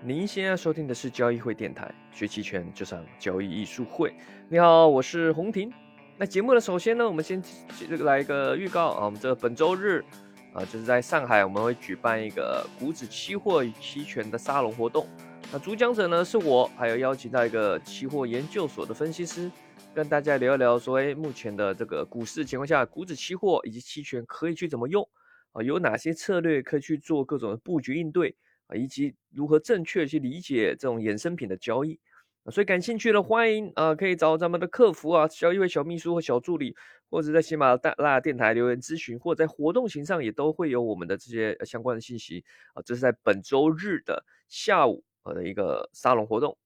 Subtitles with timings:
[0.00, 4.14] 您现在收听的是交易会电台，学期权就上交易艺术会。
[4.48, 5.72] 你好，我是洪婷。
[6.16, 7.42] 那节目呢，首先呢，我们先
[7.76, 10.04] 这个来一个预告啊，我们这本周日
[10.52, 15.04] 啊，就是在上海，我们会举办一个股指期货与期权的沙龙活动。
[15.52, 19.50] 那主讲者呢是我，还有邀请到一个期货研究所的分析师，
[19.92, 25.06] 跟大家聊一聊，说哎，目前的这个股市情况下，股指期货以及期权可以去怎么用
[25.50, 25.60] 啊？
[25.60, 28.36] 有哪些策略可以去做各种的布局应对？
[28.68, 31.98] 啊，以及如何正确去理解这种衍生品的交易
[32.44, 36.76] 啊，所以感兴趣的欢迎啊，可以找咱们的客服啊，交易位小秘书或小助理，
[37.10, 42.82] 或者在喜马拉雅电台留言咨询，或者在活动型上也都会有我们的这些相关的信息啊。
[42.84, 46.56] 这是在本周日的下午呃的一个沙龙活动。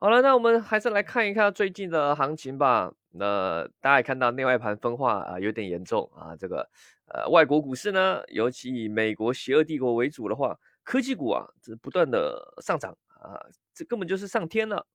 [0.00, 2.92] 好了，那我们还是来看一看最近的行情吧。
[3.10, 6.36] 那大家也看到内外盘分化啊，有点严重啊。
[6.36, 6.68] 这个
[7.06, 10.58] 呃，外国股市呢，尤其以美国邪恶帝国为主的话。
[10.88, 13.36] 科技股啊，这不断的上涨啊，
[13.74, 14.86] 这根本就是上天了。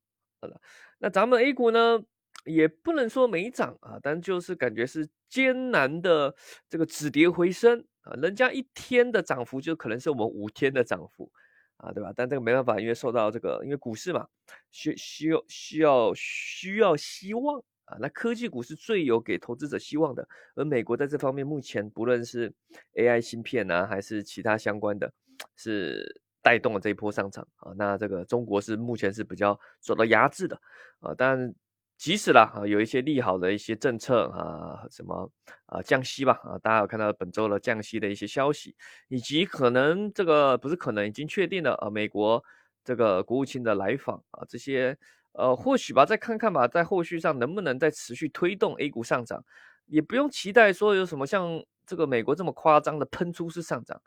[0.98, 2.02] 那咱们 A 股呢，
[2.46, 6.36] 也不能说没涨啊，但就是感觉是艰难的
[6.68, 8.14] 这个止跌回升啊。
[8.14, 11.32] 人家一天的涨幅就可能是我们五天的涨幅
[11.78, 12.12] 啊，对吧？
[12.16, 14.28] 但这个没办法，因为受到这个，因为股市嘛，
[14.72, 17.98] 需需要需要需要希望啊。
[18.00, 22.52] 那科技股是最有给投资者希望的，而美国在这方面目前不论是
[22.96, 25.14] AI 芯片啊，还是其他相关的。
[25.56, 30.60] 是带动了这一波上涨啊，那这个中国是目前是比较受到压制的
[31.00, 31.54] 啊，但
[31.98, 35.32] 即使啦啊，有一些利好的一些政策啊，什么
[35.68, 38.76] 啊降息吧啊，大家有看到本周的降息的一些消息，
[39.08, 42.44] 以及可能这个不是可能已经确定了啊，美国
[42.84, 44.98] 这个国务卿的来访啊，这些
[45.32, 49.42] 呃或许吧，再看看吧，在后续上能不能再持续推动 A 股上涨，
[49.86, 54.02] 也不用期待说有什么像这个美国这么夸张的喷出式上涨。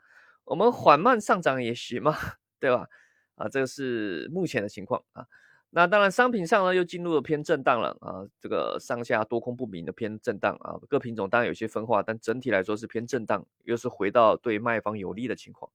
[0.47, 2.15] 我们缓慢上涨也行嘛，
[2.59, 2.87] 对吧？
[3.35, 5.25] 啊，这个是目前的情况啊。
[5.71, 10.79] 那当然，商品上呢又进入了偏震荡了啊，这个上下多空不明的偏震荡啊。
[10.87, 15.69] 各品种当然有些分化，但整体来说是偏震荡，又是回到对卖方有利的情况。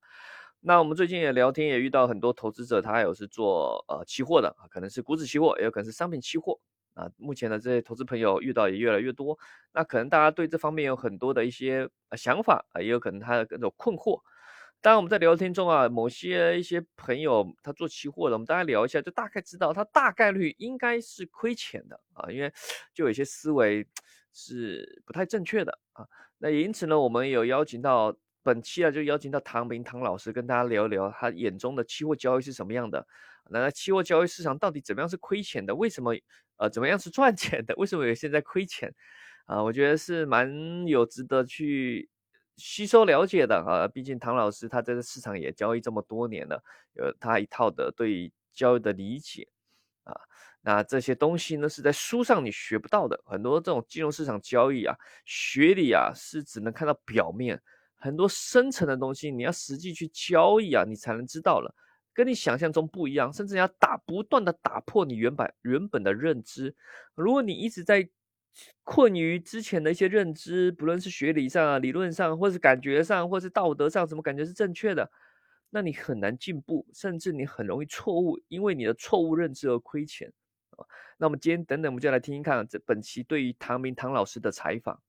[0.61, 6.59] 那我们最近也聊天，也遇到很多投资者，他有是做呃期货的啊，可能是股指期货，也有可能是商品期货
[6.95, 7.11] 啊。
[7.19, 9.39] 目前的这些投资朋友遇到也越来越多，
[9.75, 11.87] 那可能大家对这方面有很多的一些
[12.17, 14.21] 想法啊，也有可能他的各种困惑。
[14.83, 22.53] 当然，我们在聊天中啊，某些一些朋友他做期货的，我们大家聊一下，就大概知道他大概率应该是亏钱的啊，因为
[22.93, 23.87] 就有些思维
[24.33, 26.05] 是不太正确的啊。
[26.39, 33.07] 那因此呢，我们有邀请到本期啊，就邀请到唐明唐老师跟大家聊一聊他眼中的期货交易是什么样的。
[33.51, 35.73] 那期货交易市场到底怎么样是亏钱的？
[35.73, 36.13] 为什么
[36.57, 37.73] 呃怎么样是赚钱的？
[37.77, 38.93] 为什么有现在亏钱？
[39.47, 42.09] 啊，我觉得是蛮有值得去。
[42.57, 46.63] 吸收了解的啊，毕竟唐老师他在这市场也交易这么多年了，
[46.95, 49.49] 有他一套的对交易的理解
[50.05, 50.15] 啊。
[50.61, 53.21] 那这些东西呢，是在书上你学不到的。
[53.25, 57.61] 很多这种金融市场交易啊，学理啊是只能看到表面，
[57.97, 61.75] 很多深层的东西你要实际去交易啊，你才能知道了，
[62.13, 66.77] 跟你想象中不一样，甚至要打不断的打破你原本原本的认知。
[67.15, 68.09] 如果你一直在。
[68.85, 75.11] 困于之前的一些认知，不论是学理上、啊、理论上，或是感觉上，或是道德上，什么感觉是正确的，
[75.71, 80.33] 那你很难进步，甚至你很容易错误，因为你的错误认知而亏钱
[80.77, 80.85] 啊。
[81.19, 85.01] 那我们今天等等，我们就来听听看这本期对于唐明唐老师的采访。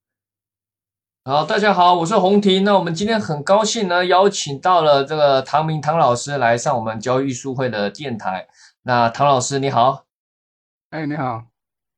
[1.26, 2.64] 好，大家好，我是洪婷。
[2.64, 8.48] 那我们今天很高兴呢，邀请到了这个唐明唐老师来上我们交易书会的电台。
[8.82, 10.06] 那唐老师你好，
[10.90, 11.53] 哎，你好。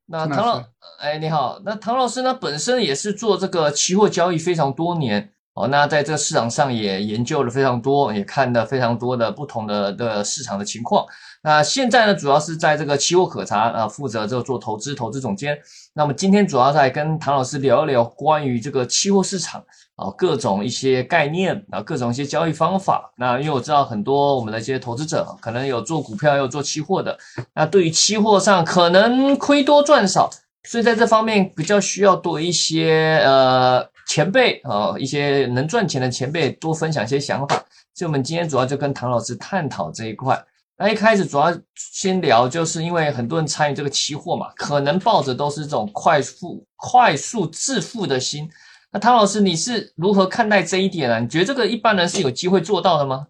[0.07, 0.63] 那唐老，
[0.99, 1.59] 哎，你好。
[1.65, 5.67] 那唐老师呢，本身也是做这个期货交易非常多年哦。
[5.69, 11.03] 那在这个市场上也研究了非常多，也看了非常多的不同的的市场的情况。
[11.45, 15.55] 那现在呢，主要是在这个期货可查啊，负责这个做投资投资总监。
[15.93, 19.63] 那么今天主要在跟唐老师聊一聊关于这个期货市场。
[19.95, 23.13] 啊，各种一些概念啊，各种一些交易方法。
[23.15, 27.17] 那因为我知道很多我们的一些投资者可能有做股票，有做期货的。
[27.53, 30.29] 那对于期货上可能亏多赚少，
[30.63, 36.09] 所以在这方面比较需要多一些呃前辈啊，一些能赚钱的。
[36.09, 37.55] 前辈多分享一些想法。
[37.93, 40.37] 所以我们今天主要就跟唐老师探讨这一块。
[40.77, 48.51] 那一开始主要先聊，就是因为很多人参与这个期货嘛，可能抱着都是这种快速快速致富的心。
[48.91, 51.19] 那唐老师，你是如何看待这一点呢？
[51.19, 53.27] 你觉得这个一般人是有机会做到的吗？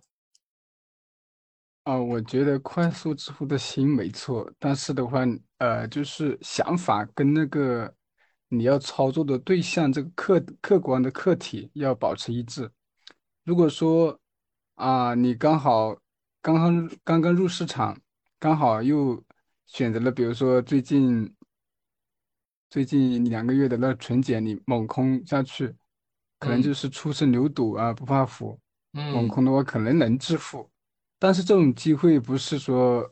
[1.84, 5.20] 啊，我觉得快速致富的心没错，但是的话，
[5.60, 7.94] 呃，就是想法跟那个
[8.50, 12.70] 你要操作的对象这个客客观的客体要保持一致。
[13.44, 14.20] 如果说
[14.76, 15.96] 啊，你刚好
[16.46, 18.00] 刚刚刚刚入市场，
[18.38, 19.20] 刚好又
[19.66, 21.34] 选择了，比如说最近
[22.70, 25.76] 最近两个月的那纯碱，你猛空下去，
[26.38, 28.60] 可能嗯就是初生牛犊啊，不怕虎。
[28.92, 30.70] 猛嗯空的话可能能致富，
[31.18, 33.12] 但是这种机会不是说，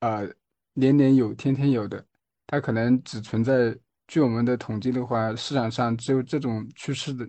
[0.00, 0.28] 呃，
[0.72, 2.04] 年年有、天天有的，
[2.48, 3.78] 它可能只存在。
[4.08, 7.28] 据我们的统计的话，市场上只有这种趋势的，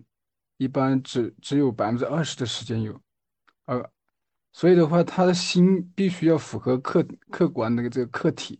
[0.58, 3.00] 一般只只有百分之二十的时间有，
[3.66, 3.88] 呃，
[4.54, 8.60] 所以的话，他的心必须要符合客客观的这个客体，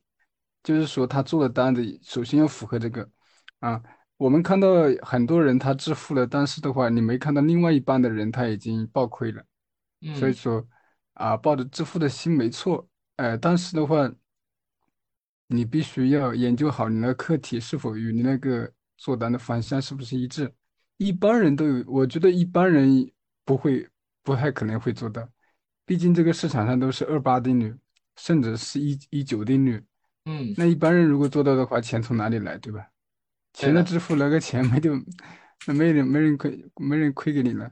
[0.64, 3.10] 就是说他做的单子首先要符合这个
[3.60, 3.82] 啊。
[4.18, 4.68] 我们看到
[5.04, 9.44] 很多人他致富了，但是的话，你没看到另外一半的人他已经爆亏了。
[10.16, 10.68] 所以嗯，说
[11.14, 14.12] 啊，抱着致富的心没错，呃，但是的话，
[15.48, 20.52] 你必须要研究好你的课题是否与你那个做单的方向是不是一致。
[20.98, 23.12] 一般人都有，我觉得一般人
[23.46, 23.88] 不会，
[24.24, 25.28] 不太可能会做到，
[25.88, 27.74] 毕竟这个市场上都是二八定律，
[28.18, 29.82] 甚至是一一九定律。
[30.26, 32.86] 嗯，那一般人如果做到的话，钱从哪里来，对吧？
[33.54, 34.92] 钱的支付那个钱没就，
[35.66, 37.72] 那没人没人亏，没人亏给你了。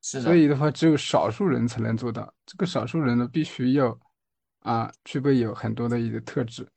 [0.00, 0.22] 是的。
[0.22, 2.32] 所以的话，只有少数人才能做到。
[2.46, 3.98] 这个少数人呢，必须要
[4.60, 6.68] 啊，具备有很多的一个特质。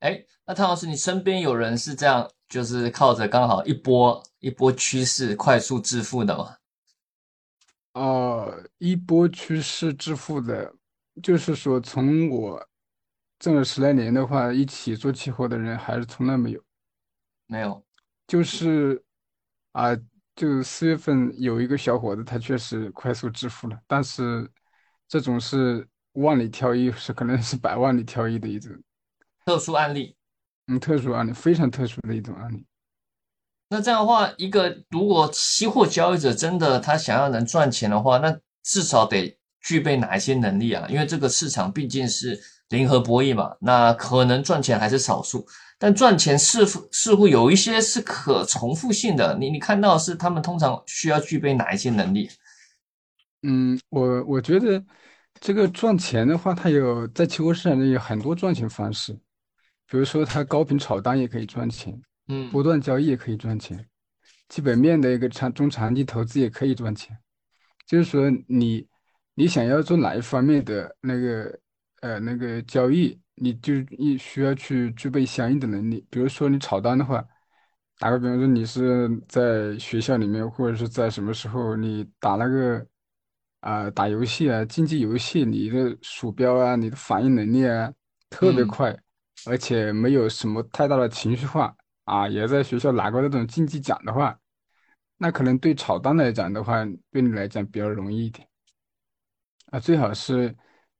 [0.00, 6.56] 哎，那汤老师，你身边有人是这样，就是靠着刚好一波一波趋势快速致富的吗？
[8.00, 10.74] 哦，一波趋势致富的，
[11.22, 12.66] 就是说从我
[13.38, 16.64] 挣了十来年的话，一起做期货的人还是从来没有。
[17.46, 17.84] 没有。
[18.26, 19.04] 就是
[19.72, 19.94] 啊，
[20.34, 24.50] 就四月份有一个小伙子，他确实快速致富了，但是
[25.06, 28.72] 这种是万里挑一，是可能是百万里挑一的一种，
[29.44, 30.16] 特殊案例。
[30.68, 32.64] 嗯，特殊案例，非常特殊的一种案例。
[33.72, 40.84] 那这样的话，一个如果期货交易者真的他想要能赚钱的话，那至少得具备哪一些能力啊？
[40.90, 42.36] 因为这个市场毕竟是
[42.70, 45.46] 零和博弈嘛，那可能赚钱还是少数，
[45.78, 49.36] 但赚钱似乎似乎有一些是可重复性的。
[49.38, 52.28] 你你看到是他们通常需要具备哪一些能力？
[53.42, 54.84] 嗯，我我觉得
[55.40, 59.12] 这个赚钱的话，它有在期货市场里有很多赚钱方式，
[59.88, 61.96] 比如说它高频炒单也可以赚钱，
[62.30, 63.88] 嗯波段交易也可以赚钱，
[64.48, 67.18] 基本面的一个长中长期投资也可以赚钱。
[67.86, 68.86] 就是说你
[69.34, 71.58] 你想要做哪一方面的那个
[72.02, 76.06] 呃那个交易，你就你需要去具备相应的能力。
[76.08, 77.24] 比如说你炒单的话，
[77.98, 82.86] 打个比方说，你是在学校里面或者是在什么时候你打那个
[83.60, 87.92] 啊、打游戏啊竞技游戏，你的鼠标啊你的反应能力啊
[88.30, 88.96] 特别嗯快，
[89.46, 91.76] 而且没有什么太大的情绪化
[92.10, 94.36] 啊，也在学校拿过那种竞技奖的话。
[95.16, 98.48] 那可能对炒单来讲的话，对你来讲比较容易一点
[99.66, 99.78] 啊。
[99.78, 100.52] 最好是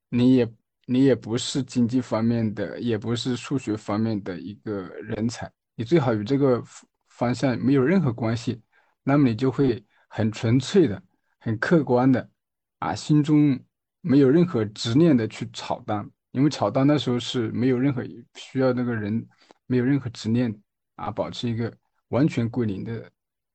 [0.08, 0.54] 你也
[0.86, 6.62] 你也不是经济方面的，也不是数学方面的一个人才，你最好与这个
[7.08, 8.62] 方向没有任何关系，
[9.02, 11.02] 那么你就会很纯粹的、
[11.40, 12.30] 很客观的
[12.78, 13.58] 啊，心中
[14.00, 18.04] 没有任何执念的去炒单，因为炒单那时候是没有任何
[18.36, 19.26] 需要那个人
[19.66, 20.54] 没有任何执念
[21.00, 21.73] 啊，保持一个
[22.08, 23.11] 完全归零的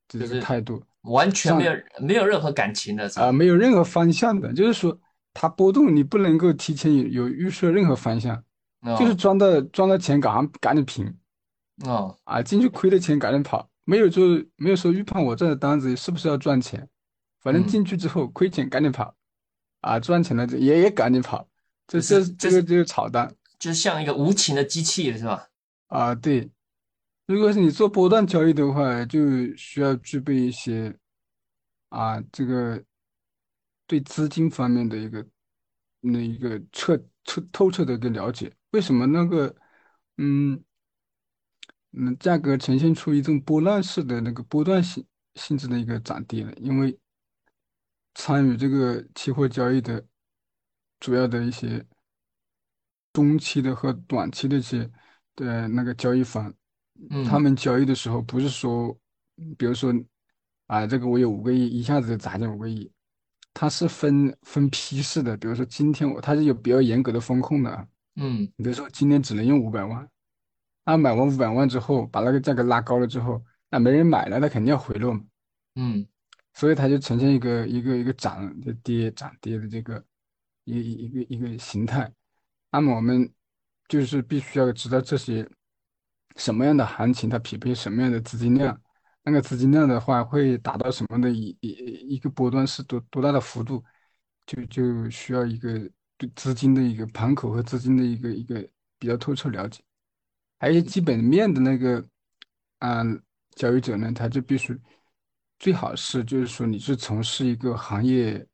[0.07, 0.83] 这个态度。
[1.01, 3.31] 完全没有没有任何感情的啊、吧？
[3.31, 5.00] 没有任何方向的，就是说
[5.36, 8.44] 它波动你不能够提前有有预设任何方向，
[8.98, 11.15] 就是哦赚到赚到钱赶上赶紧平
[11.86, 16.89] 哦，啊，进去亏的钱赶紧跑，没有就没有说预判我这个单子是不是要赚钱，
[17.41, 19.13] 反正嗯进去之后亏钱赶紧跑，
[19.81, 21.48] 啊，赚钱了也也赶紧跑，
[21.86, 25.48] 这是这这个就是炒单就是像一个无情的机器是吧？
[25.89, 26.50] 啊，对，
[27.27, 29.20] 如果是你做波段交易的话，就
[29.55, 30.96] 需要具备一些
[31.89, 32.84] 啊，这个
[33.88, 35.25] 对资金方面的一个
[36.01, 38.53] 那一个彻彻透彻的一个了解。
[38.72, 39.55] 为什么那个
[40.17, 40.63] 嗯
[41.94, 45.03] 嗯价格呈现出一种波浪式的那个波段性
[45.34, 46.53] 性质的一个涨跌呢？
[46.58, 47.00] 因为
[48.13, 50.05] 参与这个期货交易的
[51.00, 51.84] 主要的一些
[53.12, 54.89] 中期的和短期的一些
[55.36, 56.53] 的那个交易方，
[57.25, 58.97] 他嗯们交易的时候不是说，
[59.57, 59.93] 比如说
[60.67, 62.91] 啊，这个我有五个亿，一下子就砸进五个亿，
[63.53, 65.37] 它是分分批次的。
[65.37, 70.09] 比如说今天我它是有比较严格的风控的啊，嗯比如说今天只能用五百万，
[70.85, 75.23] 那买完五百万之后，把那个价格拉高了之后，那没人买了，那肯定要回落嘛。
[75.75, 76.07] 嗯
[76.53, 80.01] 所以它就呈现一个一个一个涨的跌涨跌的这个
[80.63, 82.09] 一一一个一个形态。
[82.71, 83.29] 那么我们
[83.89, 85.45] 就是必须要知道这些
[86.36, 88.80] 什么样的行情它匹配什么样的资金量，
[89.24, 93.84] 那个资金量的话会达到什么的一一一个波段是多多大的幅度，
[94.46, 95.80] 就就需要一个
[96.18, 98.68] 对资金的一个盘口和资金的一个一个
[99.00, 99.82] 比较透彻了解。
[100.60, 102.06] 还有基本面的那个，
[102.80, 103.04] 啊，
[103.56, 104.77] 交易者呢，他就必须
[105.60, 108.46] 最好是就是说你是从事一个行业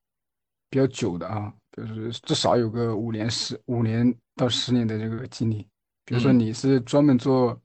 [0.69, 5.67] 比较久的啊，就是至少有个五年十五年到十年的这个经历。
[6.03, 7.60] 比如说你是专门做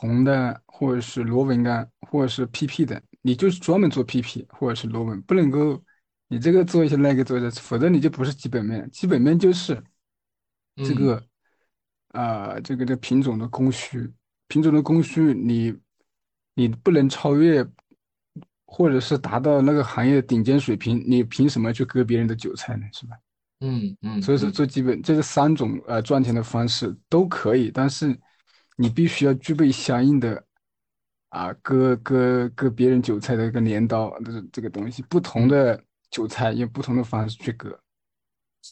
[0.00, 5.82] 铜的，或者是螺纹钢，或者是 PP 的，你就是专门做 PP 或者是螺纹，不能够
[6.28, 8.88] 你这个做一些那个做一下，否则你就不是基本面。
[8.90, 9.74] 基本面就是
[10.82, 11.22] 这嗯个
[12.08, 14.10] 啊、这个这品种的供需，
[14.48, 15.74] 品种的供需你
[16.54, 17.66] 你不能超越，
[18.64, 22.86] 或者是达到那个行业的顶尖水平，你凭什么去割别人的韭菜呢？
[22.92, 23.16] 是吧？
[23.60, 28.18] 嗯嗯所以说嗯最基本这是三种呃赚钱的方式都可以，但是
[28.76, 30.42] 你必须要具备相应的
[31.30, 37.78] 啊割割割别人韭菜的一个镰刀，这是这个东西，不同嗯，的韭菜用不同的方式去割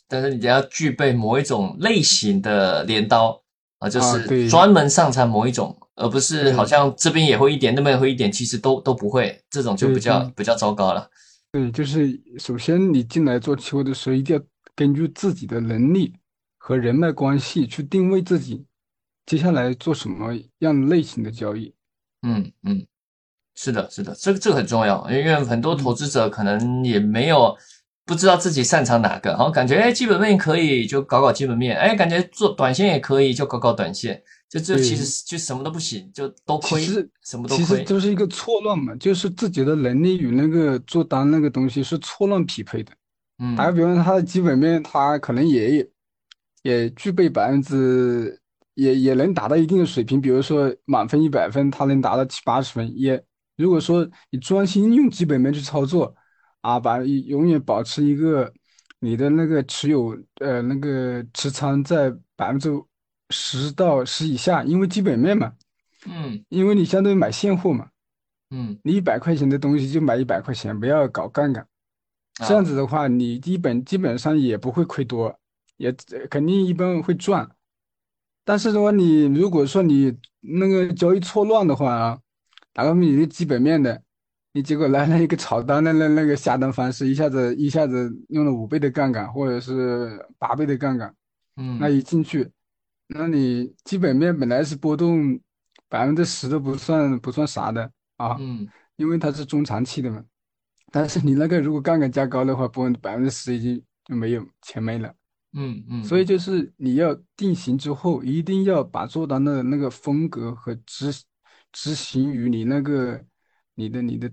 [0.07, 3.43] 但是你要具备某一种类型的镰刀
[3.79, 11.09] 啊，就啊，是对专门擅长某一种，而不是好像这边也会一点，那边也会一点，其实都都不会，这种就比较比较糟糕了。
[11.51, 14.43] 对，就是首先你进来做期货的时候，一定要
[14.77, 16.15] 根据自己的能力
[16.59, 18.65] 和人脉关系去定位自己
[19.31, 21.73] 接下来做什么样类型的交易。
[22.23, 22.85] 嗯嗯。
[23.55, 27.57] 是的，是的，这个这个很重要，因为很多投嗯，资者可能也没有
[28.07, 34.97] 不知道自己擅长哪个，然后感觉哎基本面可以就搞搞基本面，哎感觉做短线也可以就搞搞短线，就这其。
[34.97, 37.85] 实就什么都不行，就都亏，其实什么都其实亏。
[37.85, 42.91] 就是一个错乱嘛，就是自己的能力与那个做单那个东西是错乱匹配的。
[43.57, 45.87] 打个嗯比方，它的基本面它可能也
[46.63, 48.40] 也具备百分之，
[48.81, 52.91] 也也能达到一定的水平，比如说满分一百分，他能达到七八十分。
[52.97, 53.23] 也
[53.57, 56.15] 如果说你专心用基本面去操作，
[56.63, 58.51] 啊，把永远保持一个
[58.99, 62.71] 你的那个持有呃那个持仓在百分之
[63.29, 65.53] 十到十以下，因为基本面嘛。
[66.07, 67.87] 嗯因为你相当于买现货嘛，
[68.49, 71.67] 嗯你一百块钱的东西就买一百块钱，不要搞杠杆。
[72.47, 75.39] 这样啊子的话，你基本基本上也不会亏多，
[75.77, 77.47] 也呃肯定一般会赚。
[78.51, 82.19] 但是的话，你如果说你那个交易错乱的话啊，
[82.73, 84.03] 打个比你的基本面的，
[84.53, 91.15] 你结果来了一个炒单的那那个下单方式，一下子一下子用了五倍的杠杆或者是八倍的杠杆，
[91.59, 92.51] 嗯那嗯一进去，
[93.07, 95.39] 那你基本面本来是波动
[95.89, 98.67] 百分之十都不算不算啥的啊，嗯
[98.97, 100.25] 因为它是中长期的嘛。
[100.91, 105.15] 但是你那个如果杠杆加高的话，波动百分之十已经就没有钱没了。
[105.53, 111.13] 嗯嗯所以就是你要定型之后，一定要把做单的那个风格和执
[111.73, 113.25] 执行与你那个
[113.75, 114.31] 你的你的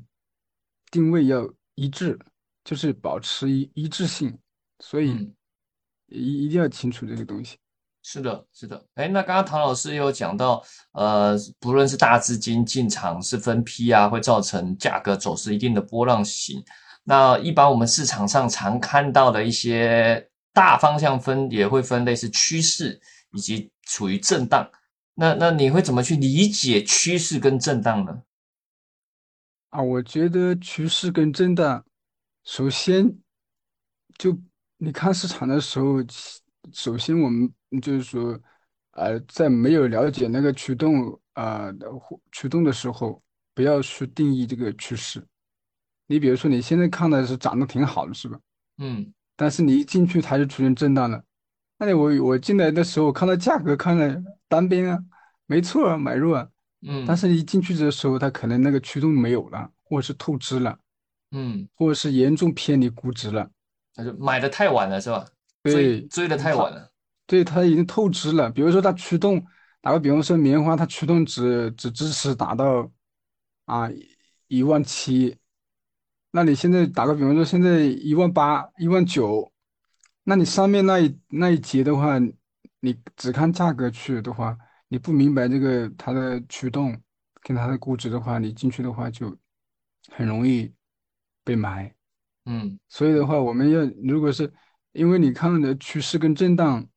[0.92, 2.18] 定位要一致，
[2.64, 4.38] 就是保持一一致性。
[4.80, 5.34] 所以嗯。
[6.10, 7.58] 一一定要清楚这个东西。
[8.02, 16.64] 是的，是的，哎，那刚刚唐老师有讲到，呃，不论是大资金进场是分批啊，会造成价格走势一定的波浪形。
[17.04, 20.26] 那一般我们市场上常看到的一些
[20.58, 23.00] 大方向分，也会分类似趋势
[23.32, 24.68] 以及处于震荡。
[25.14, 28.24] 那那你会怎么去理解趋势跟震荡呢？
[29.70, 31.86] 啊，我觉得趋势跟震荡，
[32.44, 33.20] 首先
[34.18, 34.36] 就
[34.78, 35.98] 你看市场的时候，
[36.74, 38.40] 首先我们就是说，
[38.94, 41.72] 呃，在没有了解那个驱动啊
[42.32, 43.22] 驱动的时候，
[43.54, 45.24] 不要去定义这个趋势。
[46.08, 48.40] 你比如说，你现在看的是涨得挺好的，是吧？
[48.80, 51.24] 嗯但是你一进去，它就出现震荡了。
[51.78, 55.00] 那你我我进来的时候，看到价格看了单边啊，
[55.46, 56.50] 没错啊，买入啊。
[56.82, 60.78] 嗯但嗯是你一进去的时候，它可能那个驱动没有了，或者是透支了，
[61.32, 63.50] 嗯，或者是严重偏离估值了。
[63.96, 65.26] 那就买的太晚了是吧？
[65.64, 66.92] 对，追的太晚了。
[67.26, 68.50] 对，它已经透支了。
[68.50, 69.44] 比如说它驱动，
[69.82, 72.90] 打个比方说棉花，它驱动只只支持达到
[73.66, 73.90] 啊
[74.48, 75.36] 一万七，
[76.38, 79.52] 那你现在打个比方说现在一万八、一万九，
[80.24, 82.20] 那你上面那一那一节的话，
[82.80, 84.56] 你只看价格去的话，
[84.88, 86.96] 你不明白这个它的驱动
[87.42, 89.36] 跟它的估值的话，你进去的话就
[90.12, 90.72] 很容易
[91.44, 91.92] 被埋。
[92.46, 92.78] 嗯。
[92.88, 94.54] 所以的话，我们要如果是
[94.92, 96.88] 因为你看的趋势跟震荡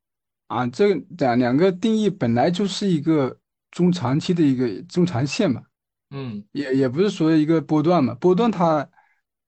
[0.49, 5.63] 啊，这两两个定义本来就是一个中长期的一个中长线嘛，
[6.11, 6.45] 嗯。
[6.53, 8.87] 也也不是说一个波段嘛，波段它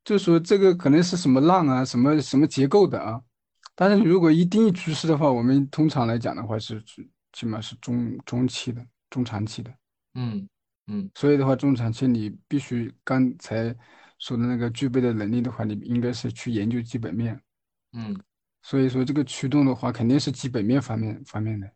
[0.05, 3.23] 就说这个可能是什么浪啊，什么什么结构的啊，
[3.75, 6.83] 但是如果一定义趋势的话，我们通常来讲的话是
[7.33, 9.73] 起码是中中期的、中长期的。
[10.15, 10.49] 嗯
[10.89, 11.11] 嗯。
[11.15, 13.75] 所以的话，中长期你必须刚才
[14.19, 17.41] 说的那个具备的能力的话，你应该是去研究基本面，
[17.93, 18.19] 嗯。
[18.63, 21.73] 所以说这个驱动的话，肯定是基本面方面方面的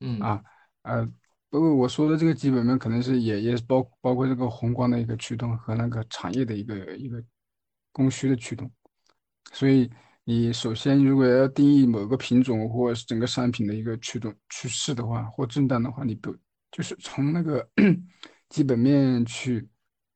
[0.00, 0.18] 嗯。
[0.20, 0.42] 啊，
[0.82, 1.06] 呃，
[1.50, 7.22] 不过我说的这个基本面可能是也也包包括这个宏观的一个驱动和那个产业的一个一个
[7.96, 8.70] 供需的驱动。
[9.52, 9.90] 所以
[10.24, 16.36] 你首先如果要定义某个品种或是整个商品的一个驱动趋势的话，或震荡的话，你不
[16.70, 17.66] 就是从那个
[18.50, 19.66] 基本面去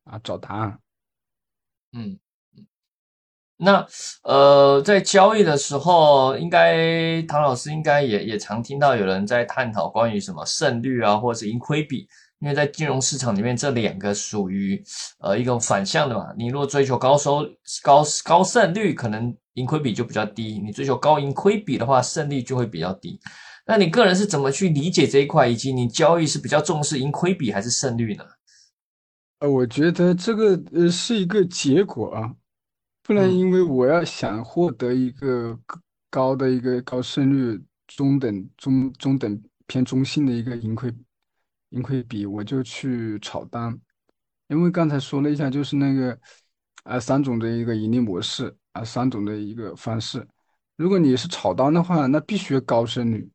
[0.04, 0.78] 啊找答案。
[1.92, 2.18] 嗯。
[3.62, 3.86] 那
[4.22, 12.08] 呃，在交易的时候，应该唐老师应该也也常听到有人在探讨关于什么胜率啊，或者是盈亏比，
[12.40, 14.82] 因为在金融市场里面，这两个属于
[15.20, 16.32] 呃一种反向的嘛。
[16.36, 17.46] 你如果追求高收
[17.82, 23.20] 高高胜率，可能盈亏比就比较低；你追求高盈亏比的话，胜率就会比较低。
[23.66, 28.24] 那你个人是怎么去理解这一块，以及你交易是比较重视盈亏比还是胜率呢？
[29.40, 32.34] 呃，我觉得这个呃是一个结果啊。
[33.02, 35.58] 不能因为我要想获得一个
[36.10, 40.92] 高的一个高胜率、中等中中等偏中性的一个盈亏
[41.70, 43.76] 盈亏比，我就去炒单。
[44.48, 46.16] 因为刚才说了一下，就是那个
[46.84, 50.26] 啊三种的一个盈利模式啊三种的一个方式。
[50.76, 53.30] 如果你是炒单的话，那必须高胜率，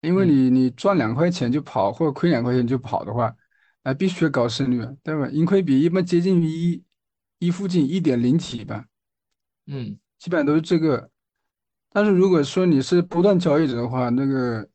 [0.00, 3.34] 因为你你赚两块钱就跑，或者亏两块钱就跑的话，
[3.84, 5.28] 那必须高胜率，对吧？
[5.28, 6.82] 盈亏比一般接近于一。
[7.38, 8.86] 一附近一点零几吧，
[9.66, 11.10] 嗯，基本上都是这个。
[11.90, 14.68] 但是如果说你是波段交易者的话，那个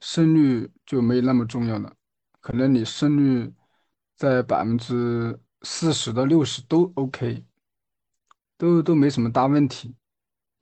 [0.00, 1.94] 胜率就没那么重要了，
[2.40, 3.52] 可能你胜率
[4.16, 7.44] 在百分之四十到六十都 OK，
[8.56, 9.94] 都都没什么大问题。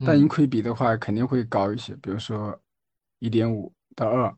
[0.05, 2.59] 但盈亏比的话肯定会高一些，比如说
[3.19, 4.37] 一点五到二。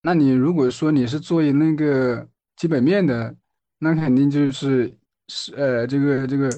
[0.00, 3.36] 那你如果说你是做那个基本面的，
[3.78, 4.98] 那肯定就是。
[5.28, 6.50] 是呃，这个这个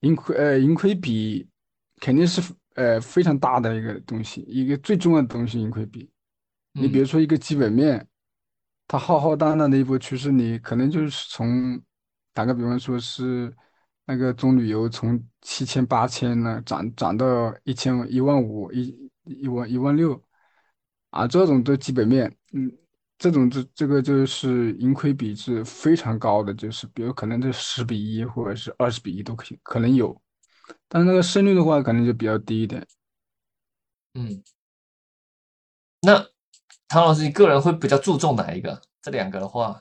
[0.00, 1.48] 盈亏呃盈亏比
[1.98, 2.42] 肯定是
[2.74, 5.58] 呃非常大的一个东西，一个最重要的东西。
[5.58, 6.10] 盈亏比，
[6.72, 8.06] 你比如说一个基本面，
[8.88, 11.80] 它浩浩荡荡的一波趋势，你可能就是从
[12.32, 13.54] 打个比方说是
[14.04, 20.22] 那个中旅游从七千八千呢涨涨到一千一万五一一万一万六
[21.10, 22.70] 啊，这种的基本面，嗯。
[23.18, 30.20] 这种这这个就是盈亏比是非常高的，就是比如可能这十比一或者是二十比一都可以可能有，
[30.88, 32.84] 但是那个胜率的话可能就比较低一点。
[34.14, 34.42] 嗯，
[36.00, 36.26] 那
[36.92, 38.78] 唐老师，你个人会比较注重哪一个？
[39.00, 39.80] 这两个的话，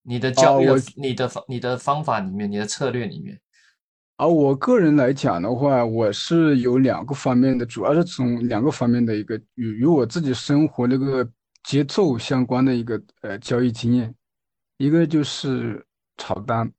[0.00, 3.38] 你的交易、你的方、你的方法里面，你的策略里面。
[4.16, 11.30] 啊我个人来讲的话，我是有两个方面的，主要是从两个方面的一个与与我自己生活那个。
[11.64, 14.14] 节奏相关的一个呃交易经验，
[14.78, 15.84] 一个就是
[16.16, 16.72] 炒单，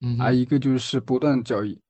[0.00, 1.80] 嗯，啊，一个就是波段交易，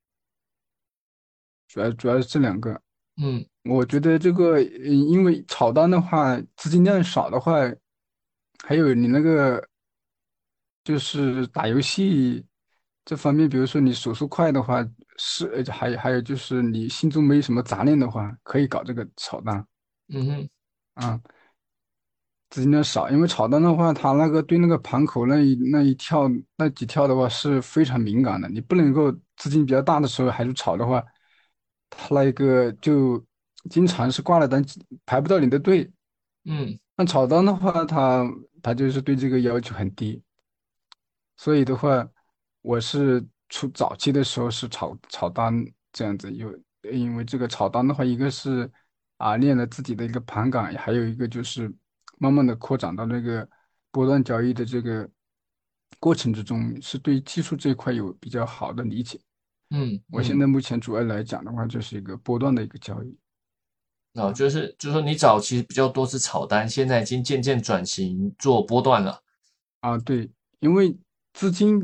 [1.66, 2.80] 主要主要是这两个。
[3.20, 7.52] 嗯，我觉得这个，因为炒单的话，资金量少的话，
[8.64, 9.62] 还有你那个
[10.82, 12.44] 就是打游戏
[13.04, 14.84] 这方面，比如说你手速快的话，
[15.16, 19.64] 是还还有就是你心中没什么杂念的话，可以搞这个炒单。
[20.08, 20.48] 嗯哼，
[20.94, 21.20] 啊。
[22.50, 26.26] 资金量少，因为炒单的话，它那个对那个盘口那一那一跳
[26.56, 28.48] 那几跳的话是非常敏感的。
[28.48, 31.04] 你不能够资金比较大的时候还是炒的话，
[31.90, 33.22] 它那个就
[33.70, 34.64] 经常是挂了单
[35.06, 35.90] 排不到你的队。
[36.44, 38.28] 嗯，那炒单的话，他
[38.62, 40.22] 他就是对这个要求很低。
[41.36, 42.08] 所以的话，
[42.62, 46.58] 我是出早期的时候是炒炒单这样子，有
[46.92, 48.70] 因为这个炒单的话，一个是
[49.16, 51.72] 啊练了自己的一个盘感，还有一个就是。
[52.20, 53.48] 慢慢的扩展到那个
[53.92, 55.08] 波段交易的这个
[56.00, 59.20] 过程之中，是对技术这一块有比较好的理解。
[59.70, 63.16] 嗯，我现在目前主要来讲的话，就是一个波段的一个交易。
[64.14, 69.22] 哦，就是就是说你早期比较多是炒单，现在已经渐渐转型做波段了。
[69.80, 70.28] 啊，对，
[70.60, 70.96] 因为
[71.34, 71.80] 资金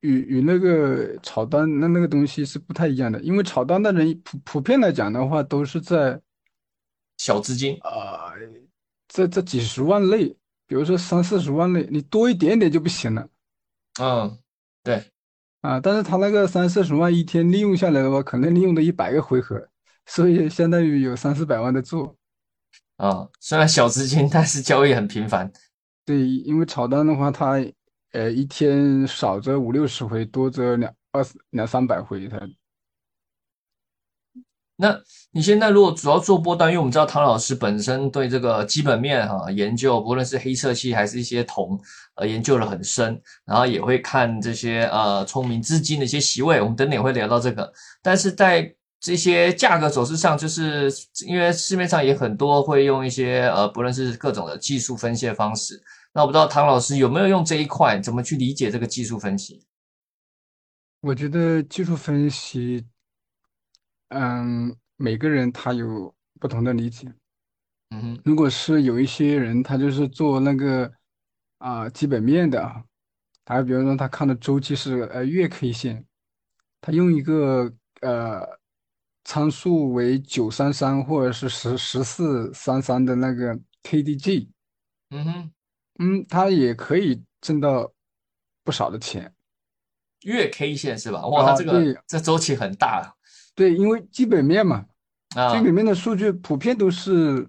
[0.00, 6.20] 与与那个炒单那那个东西是不太一样的，因为炒单的人普普遍来讲的话，都是在
[7.16, 8.34] 小资金啊。
[9.08, 10.28] 在这几十万内，
[10.66, 13.26] 比如说三四十万内，你多一点点就不行了。
[13.98, 14.38] 嗯，
[14.84, 15.02] 对，
[15.62, 19.66] 啊，但是他那个三四十万一天利用下来的话，可能利用的一百个回合，
[20.08, 22.16] 所以相当于有三四百万的做。
[22.96, 25.48] 啊，虽然小资金，但是交易很频繁。
[26.04, 27.64] 对，因为炒单的话，它
[28.10, 32.40] 呃一天少则五六十回，多则两二两三百回，它。
[34.80, 34.96] 那
[35.32, 41.80] 你现在如果主要做波段，因为我们知道唐老师本身对这个基本面哈研究，不论是黑色系还是一些铜，
[42.14, 47.72] 呃研究的很深，然后也会看这些呃聪明资金的一些席位，我们等也会聊到这个。
[48.02, 50.90] 但是在这些价格走势上，就是
[51.26, 55.80] 因为市面上也很多会用一些呃，不论是各种的技术分析的方式。
[56.12, 59.64] 那我不知道唐老师有没有用这一块，怎么去理解这个技术分析？
[61.00, 62.84] 我觉得技术分析，
[64.08, 67.06] 嗯，每个人他有不同的理解。
[67.90, 70.92] 嗯哼，如果是有一些人，他就是做那个
[71.58, 72.82] 啊基本面的啊，
[73.44, 76.04] 他比如说他看的周期是呃月 K 线，
[76.80, 78.58] 他用一个呃
[79.28, 84.48] 参数为九三三或者是十十四三三的那个 KDJ，
[85.10, 85.50] 嗯哼，
[85.98, 87.92] 嗯，它也可以挣到
[88.64, 89.30] 不少的钱。
[90.22, 91.26] 月 K 线是吧？
[91.26, 93.14] 哇，它这个这周期很大。
[93.54, 94.86] 对，因为基本面嘛，
[95.36, 97.46] 啊，基本面的数据普遍都是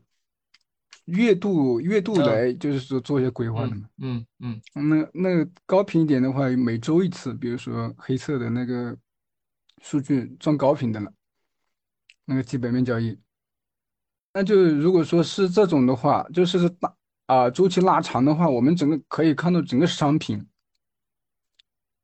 [1.05, 3.87] 月度月度来，就是说做一些规划的嘛。
[3.99, 4.61] 嗯嗯。
[4.73, 8.97] 那那高频一点的话，每周一次，比如说黑色的那个
[9.81, 11.09] 数据装高频的了，
[12.29, 13.19] 那个基本面交易。
[14.31, 20.47] 那就如果说是这种的话，就是大啊周期拉长的话，我们整个可以看到整个商品。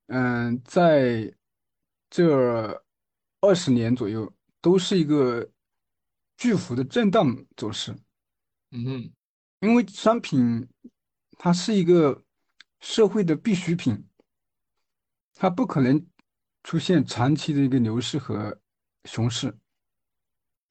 [0.07, 1.31] 嗯，在
[2.09, 2.83] 这
[3.39, 5.47] 二十年左右，都是一个
[6.37, 7.95] 巨幅的震荡走势。
[8.71, 9.11] 嗯哼，
[9.59, 10.67] 因为商品
[11.37, 12.23] 它是一个
[12.79, 14.03] 社会的必需品，
[15.35, 16.03] 它不可能
[16.63, 18.59] 出现长期的一个牛市和
[19.03, 19.55] 熊市。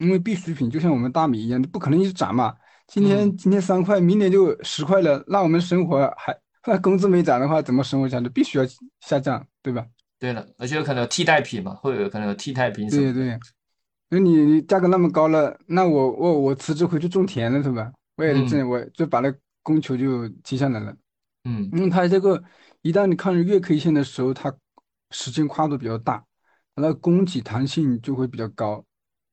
[0.04, 2.54] 因为必需品就像我们大米一样，不可能一直涨嘛。
[2.86, 6.36] 今天今天三块，明年就十块了，那我们生活还？
[6.66, 8.28] 那工资没涨的话，怎么生活下去？
[8.28, 8.64] 必须要
[9.00, 9.86] 下降，对吧？
[10.18, 12.88] 对了，而且有可能有替代品嘛，会有可能有替代品。
[12.88, 13.38] 对对，
[14.10, 17.92] 那你你价格那么高了，那我我我辞职回去种田了，是吧？
[18.16, 20.94] 我也能挣，我就把那供求就提下来了。
[21.44, 22.42] 嗯，因为它这个
[22.82, 24.54] 一旦你看月 K 线的时候，它
[25.10, 26.24] 时间跨度比较大，
[26.76, 28.84] 那供给弹性就会比较高。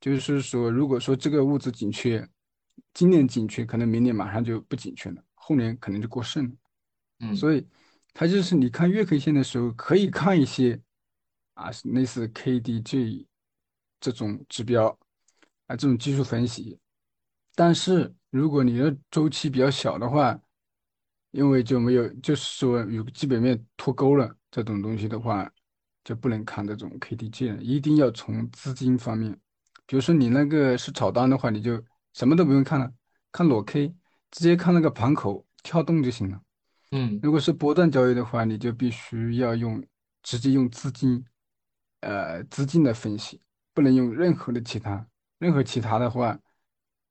[0.02, 2.28] 就是说，如果说这个物资紧缺，
[2.94, 6.52] 今年紧缺，可能明年马上就不紧缺了，后年可能就过剩了。
[7.20, 7.66] 嗯所以，
[8.14, 10.82] 它就是你看月 K 线的时候，可以看一些
[11.54, 13.28] 啊，类似 KDJ
[14.00, 14.88] 这种指标
[15.68, 16.80] 啊，这种技术分析。
[17.54, 20.42] 但是，如果你的周期比较小的话，
[21.30, 25.48] 因为就没有，就是说有基本面脱钩了这种东西的话，
[26.04, 27.62] 就不能看这种 KDJ 了。
[27.62, 29.40] 一定要从资金方面，
[29.91, 32.89] 比如说你那个是炒单的话，你就什么都不用看了，
[33.30, 33.93] 看裸 K，
[34.32, 36.41] 直接看那个盘口跳动就行了。
[36.91, 39.86] 嗯，如果是波段交易的话，你就必须要用
[40.23, 41.25] 直接用资金，
[41.99, 43.41] 呃，资金的分析，
[43.73, 45.06] 不能用任何的其他，
[45.39, 46.39] 任何其他的话，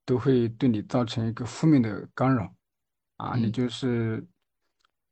[0.07, 2.51] 都会对你造成一个负面的干扰，
[3.19, 4.27] 啊，你就是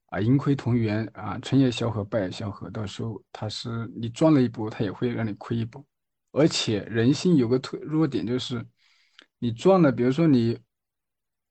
[0.06, 5.84] 啊盈亏同源啊，成也萧何，败也萧何，到时候他是你赚了一波，他也会让你亏一波，
[6.30, 8.64] 而且人性有个特弱点就是，
[9.38, 10.58] 你赚了，比如说你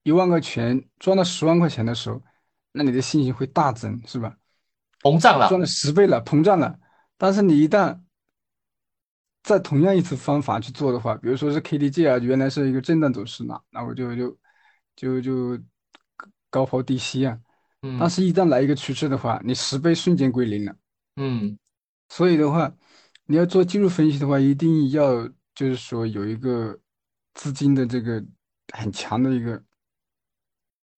[0.02, 2.22] 一万块钱赚了十万块钱的时候。
[2.70, 4.36] 那你的信心会大增，是吧？
[5.00, 6.78] 膨胀了，赚了十倍了，膨胀了。
[7.16, 7.98] 但是你一旦
[9.42, 14.38] 在同样一次方法去做的话，比如说是 KDJ 啊，原来是一个震荡走势嘛，那我就就
[14.94, 15.58] 就就
[16.50, 17.36] 高抛低吸啊。
[17.82, 17.96] 嗯。
[17.98, 20.76] 但是，一旦来一个趋势的话，你十倍瞬间归零了。
[21.16, 21.58] 嗯。
[22.10, 22.72] 所以的话，
[23.30, 26.76] 你要做技术分析的话，一定要就是说有一个
[27.34, 28.24] 资金的这个
[28.74, 29.62] 很强的一个。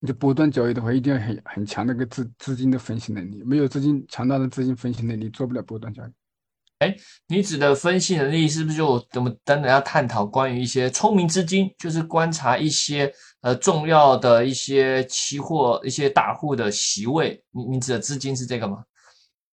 [0.03, 3.43] 你就波段交易的话，一定要很很强的一个资资金的分析能力。
[3.45, 6.11] 没有资金强大的资金分析能力，做不了波段交易。
[6.79, 13.12] 哎，你指的分析能力是不是就我们等等要探讨关于一些聪明资金，就是观察一些
[13.43, 17.45] 呃重要的一些期货一些大户的席位？
[17.51, 18.85] 你你指的资金是这个吗？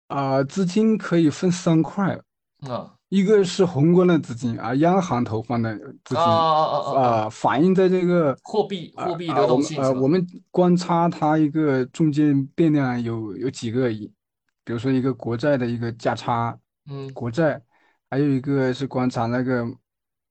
[0.08, 2.20] 啊，资金可以分三块。
[2.70, 2.96] 啊。
[3.10, 9.78] 一个是宏观的资金啊，央行投放的资金啊，反映在这个货币货币流动性。
[9.82, 16.58] 啊，我们观察它一个中间变量有有几个，比如说一个国债的一个价差，
[16.90, 17.62] 嗯，国债，
[18.10, 19.66] 还有一个是观察那个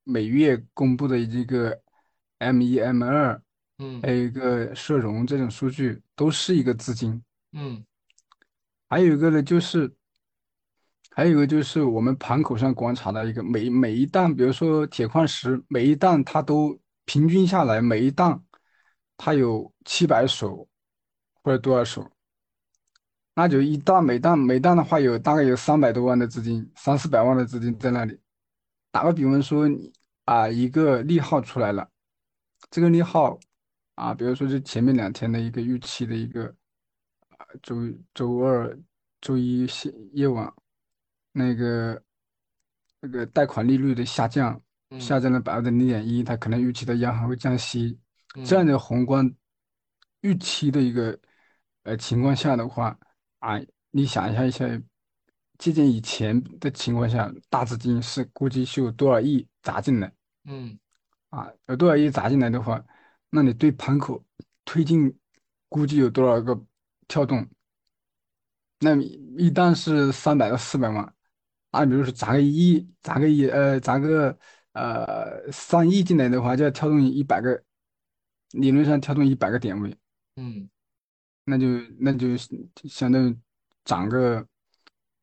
[0.04, 1.78] 每月公布的一个
[2.38, 3.42] M 一 M 二，
[3.78, 7.84] 嗯，还有一个社融这种数据，都是一个资金，嗯，
[8.88, 9.94] 还有一个呢就是。
[11.20, 18.42] 还有一个就是我们盘口上观察的一个每每一档，比如说铁矿石，每一档它都平均下来，每一档
[19.18, 20.66] 它有七百手
[21.42, 22.10] 或者多少手，
[23.34, 28.18] 那就一档每档每档的话有大概有三百多万的资金，三四百万的资金在那里。
[28.90, 29.68] 打个比方说，
[30.24, 31.86] 啊，一个利好出来了，
[32.70, 33.38] 这个利好
[33.94, 36.46] 啊，比如说是前面两天的一个预期的一个
[37.36, 37.76] 啊周
[38.14, 38.74] 周二、
[39.20, 39.68] 周一
[40.14, 40.50] 夜晚。
[41.32, 42.02] 那个
[43.00, 44.60] 那个贷款利率的下降
[44.98, 47.98] 下降了百分之零点一，它可能预期的央行会降息，
[48.44, 49.32] 这样嗯的宏观
[50.22, 51.18] 预期的一个
[51.84, 52.98] 呃情况下的话，
[53.38, 54.66] 啊，你想一下一下，
[55.58, 60.12] 借鉴以前的情况下，大资金是估计是有多少亿砸进来
[60.44, 60.78] 嗯
[61.28, 61.48] 啊？
[61.66, 62.84] 有多少亿砸进来的话，
[63.30, 64.22] 那你对盘口
[64.64, 65.16] 推进
[65.68, 66.60] 估计有多少个
[67.06, 67.46] 跳动？
[68.80, 71.14] 那么一旦是三百到四百万，
[71.70, 74.36] 啊，比如说砸个一亿，砸个亿，呃，砸个
[74.72, 77.62] 呃三亿进来的话，就要跳动一百个，
[78.52, 79.96] 理论上跳动一百个点位，
[80.36, 80.68] 嗯
[81.44, 81.66] 那就
[81.98, 82.28] 那就
[82.88, 83.36] 相当于
[83.84, 84.46] 涨个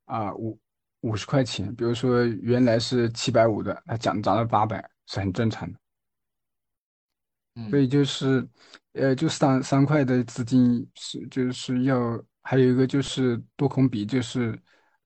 [0.06, 0.60] 啊五
[1.02, 5.80] 五十块钱，比如说原来是七百五的，它涨涨到八百，是很正常的。
[7.70, 8.48] 所嗯以就是，
[8.94, 14.58] 呃，就三三块的资金是就是要，还有一个就是多空比，就是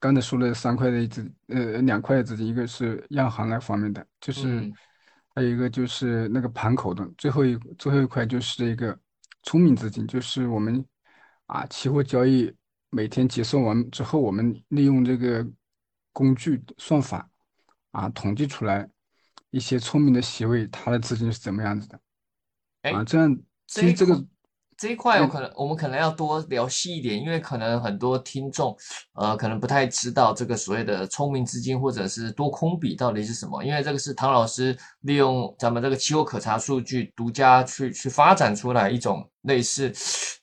[0.01, 4.73] 刚才说了三块的资，呃，两块的资金，一个是央行那方面的，就是嗯
[5.35, 8.97] 还有一个就是那个盘口的，最后一最后一块就是一个
[9.43, 10.83] 聪明资金，就是我们
[11.45, 12.51] 啊期货交易
[12.89, 15.47] 每天结算完之后，我们利用这个
[16.11, 17.29] 工具算法
[17.91, 18.89] 啊统计出来
[19.51, 21.95] 一些聪明的席位，它的资金是怎么样子的。
[21.97, 22.01] 啊，
[22.81, 24.25] 哎，这样其实这个，
[24.81, 28.75] 这一块有嗯，可能我们可能要多聊细一点，因为可能很多听众
[29.13, 39.93] 呃可能不太知道这个所谓的聪明资金或者是多空比到底是什么，因为这个是唐老师利用咱们这个期货可查数据独家去去发展出来一种类似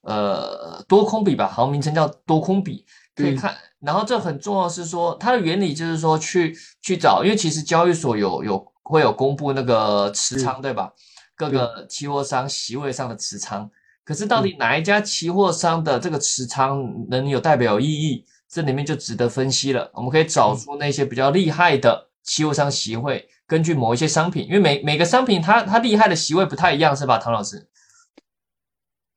[0.03, 3.57] 呃多空比吧，好像，名称叫多空比，可以看。
[3.81, 10.93] 然后这很重要是说它的原理就是说去去找，因为其实交易所有有会有公布那个持对仓，对吧？
[11.37, 13.71] 各对个期货商席位上的持仓，
[14.09, 18.25] 可是到，底哪一家期货商的这个持仓能有代表意义？
[18.49, 19.91] 这里面就值得分析了。
[19.93, 27.69] 我们可以找嗯，出那些比较厉害的期货商协会，根据某一些商品，因为每每个商品它它厉害的席位不太一样，是吧，唐老师？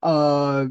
[0.02, 0.70] 呃，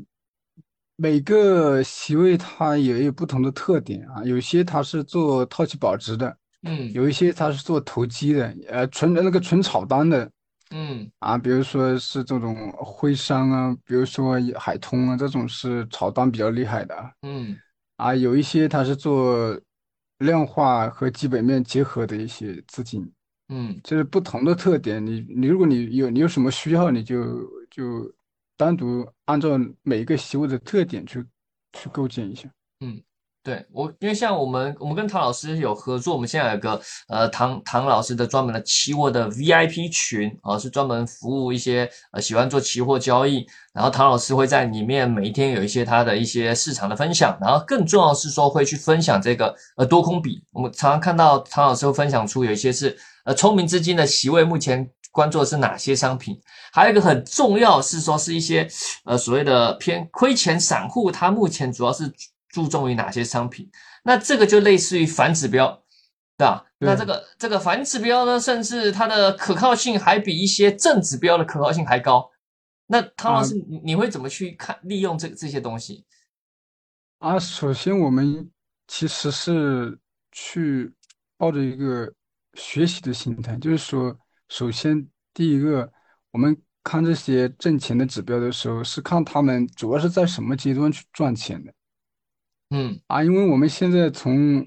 [0.96, 10.30] 每个席位它也有不同的特点啊，有些它是做套期保值的，嗯有一些它是做投机的，呃，纯那个纯炒单的
[10.70, 17.58] 嗯啊，比如说是这种徽商啊，比如说海通啊，这种是炒单比较厉害的啊，嗯
[17.96, 19.60] 啊，有一些它是做
[20.18, 23.10] 量化和基本面结合的一些资金。
[23.48, 23.80] 嗯。
[23.82, 28.12] 就是不同的特点，你你如果你有你有什么需要，你就就
[28.56, 31.24] 单独按照每一个席位的特点去
[31.72, 32.48] 去构建一下。
[32.80, 33.02] 嗯，
[33.42, 56.38] 对我，因为像我们，我们跟唐老师有合作，我们现在有个呃唐唐老师的专门的期货的 VIP 群啊、是专门服务一些呃喜欢做期货交易，然后唐老师会在里面每一天有一些他的一些市场的分享，然后更重要是说会去分享这个呃多空比，我们常常看到唐老师会分享出有一些是呃聪明资金的席位目前关注的是哪些商品。
[56.72, 58.68] 还有一个很重要是说，是一些
[59.06, 62.12] 呃所谓的偏亏钱散户，他目前主要是
[62.50, 63.70] 注重于哪些商品？
[64.04, 65.82] 那这个就类似于反指标，
[66.36, 66.66] 对吧？
[66.78, 72.30] 那这，个这个反指标呢，甚至它的可靠性还比一些正指标的可靠性还高。
[72.86, 76.04] 那汤老啊师，你你会怎么去看利用这这些东西？
[77.18, 78.50] 啊，首先我们
[78.88, 79.98] 其实是
[80.32, 80.92] 去
[81.36, 82.12] 抱着一个
[82.54, 85.92] 学习的心态，就是说，首先第一个，
[86.32, 91.72] 我们看这些挣钱的指标的时候，是看他们主要是在什么阶段去赚钱的
[92.70, 93.00] 嗯。
[93.06, 94.66] 啊，因为我们现在从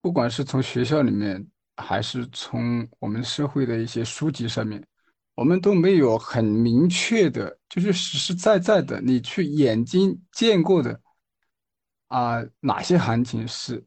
[0.00, 4.84] 不管是从学校里面，还是从我们社会的一些书籍上面，
[5.34, 11.00] 我们都没有很明确的，就是实实在在的，你去眼睛见过的
[12.08, 13.84] 啊，哪些行情是，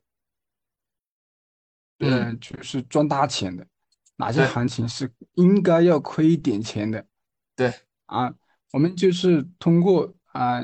[2.00, 3.67] 嗯，呃，就是赚大钱的，
[4.15, 4.48] 哪些对。
[4.48, 7.06] 行情是应该要亏一点钱的
[7.56, 7.74] 对，
[8.06, 8.34] 啊？
[8.71, 10.62] 我们就是通过啊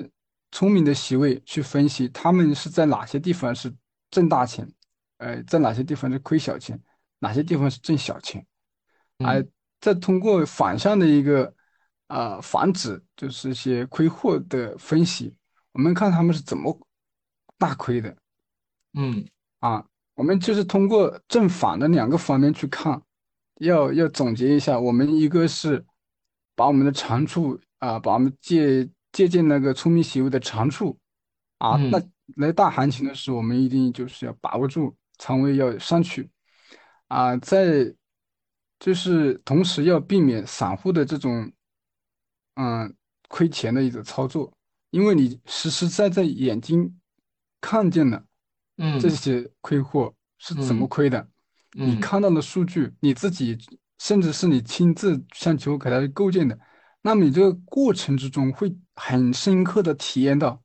[0.51, 3.73] 聪明的席位去分析，他们是在哪些地方是
[4.09, 4.67] 挣大钱，
[5.17, 6.79] 呃，在哪些地方是亏小钱，
[7.19, 8.45] 哪些地方是挣小钱。
[9.19, 11.53] 哎，嗯再通过反向的一个
[12.07, 15.35] 啊、防止，就是一些亏货的分析，
[15.71, 16.77] 我们看他们是怎么
[17.57, 18.15] 大亏的
[18.93, 19.25] 嗯
[19.59, 19.85] 啊。
[20.13, 23.01] 我们就是通过正反的两个方面去看，
[23.59, 25.83] 要要总结一下，我们一个是
[26.53, 30.97] 把我们的长处啊，把我们借借鉴那个聪明习位的长处。
[31.58, 36.30] 啊，那嗯来大行情的时候，我们一定就是要把握住仓位要上去。
[37.08, 37.93] 啊，在
[38.80, 41.52] 就是同时要避免散户的这种
[42.56, 42.95] 嗯
[43.28, 44.52] 亏钱的一个操作，
[44.89, 47.00] 因为你实实在在眼睛
[47.60, 48.26] 看见了
[49.00, 51.30] 这嗯些亏货是怎么嗯亏的。
[51.74, 52.00] 你嗯。
[52.00, 53.58] 看到的数据，你自己
[54.00, 56.58] 甚至是你亲自向球给他构建的，
[57.01, 60.61] 那么你这个过程之中会很深刻的体验到，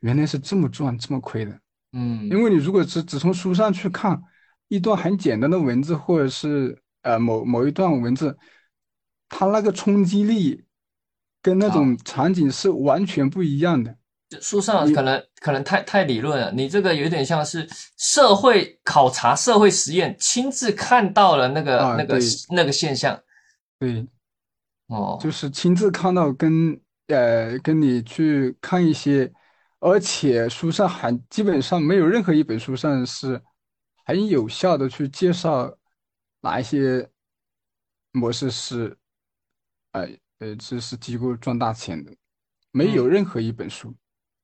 [0.00, 1.60] 原来是这么赚这么亏的。
[1.92, 4.20] 嗯因为你如果只只从书上去看
[4.68, 8.36] 一段很简单的文字，或者是呃某某一段文字，
[9.28, 10.64] 它那个冲击力
[11.40, 13.96] 跟那啊种场景是完全不一样的。
[14.28, 22.18] 就书上可能可能太太理论了，你这个有点像是社会考察、社会实验，亲自看到了那个、啊那个
[22.50, 23.16] 那个现象
[23.78, 24.04] 对，
[24.88, 29.32] 哦，就是亲自看到跟呃跟你去看一些，
[29.80, 33.42] 而且书上还基本上没有任何一本书上是
[34.04, 35.76] 很有效的去介绍
[36.40, 37.08] 哪一些
[38.12, 38.96] 模式是，
[39.92, 42.14] 呃呃是是机构赚大钱的，
[42.70, 43.92] 没有任何一本书，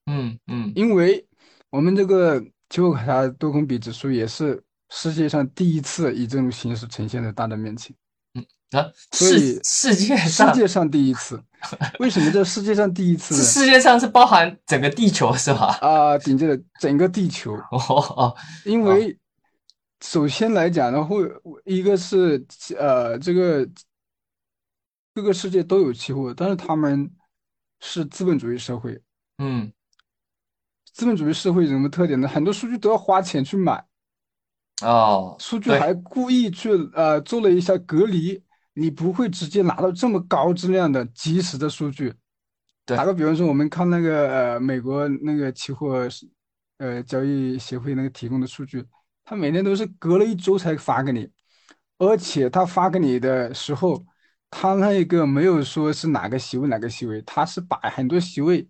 [0.06, 0.72] 嗯嗯。
[0.74, 1.24] 因为
[1.70, 7.94] 我们这个期货考察多空比指数也是世界上第一次以这种形式呈现在大家面前。
[8.72, 11.42] 啊，世世界上世界上第一次，
[11.98, 13.42] 为什么叫世界上第一次呢？
[13.42, 15.78] 世界上是包含整个地球是吧？
[15.80, 17.78] 啊，顶着整个地球，哦
[18.16, 19.18] 哦，因为
[20.00, 21.16] 首先来讲的话，
[21.64, 22.44] 一个是
[22.78, 23.68] 呃，这个
[25.14, 27.10] 各个世界都有期货，但是他们
[27.80, 29.00] 是资本主义社会。
[29.38, 29.72] 嗯
[30.94, 32.28] 资本主义社会有什么特点呢？
[32.28, 33.82] 很多数据都要花钱去买，
[34.82, 38.42] 哦，数据还故意去呃做了一下隔离，
[38.74, 42.14] 你不会直接拿到这么高质量的及时的数据。
[42.84, 46.28] 对打个比方说，我们看那个呃美国那个期货是
[46.78, 48.84] 呃交易协会那个提供的数据，
[49.24, 51.28] 他每天都是隔了一周才发给你，
[51.98, 54.04] 而且他发给你的时候，
[54.50, 58.68] 他那个没有说是哪个席位哪个席位，他是把很多席位。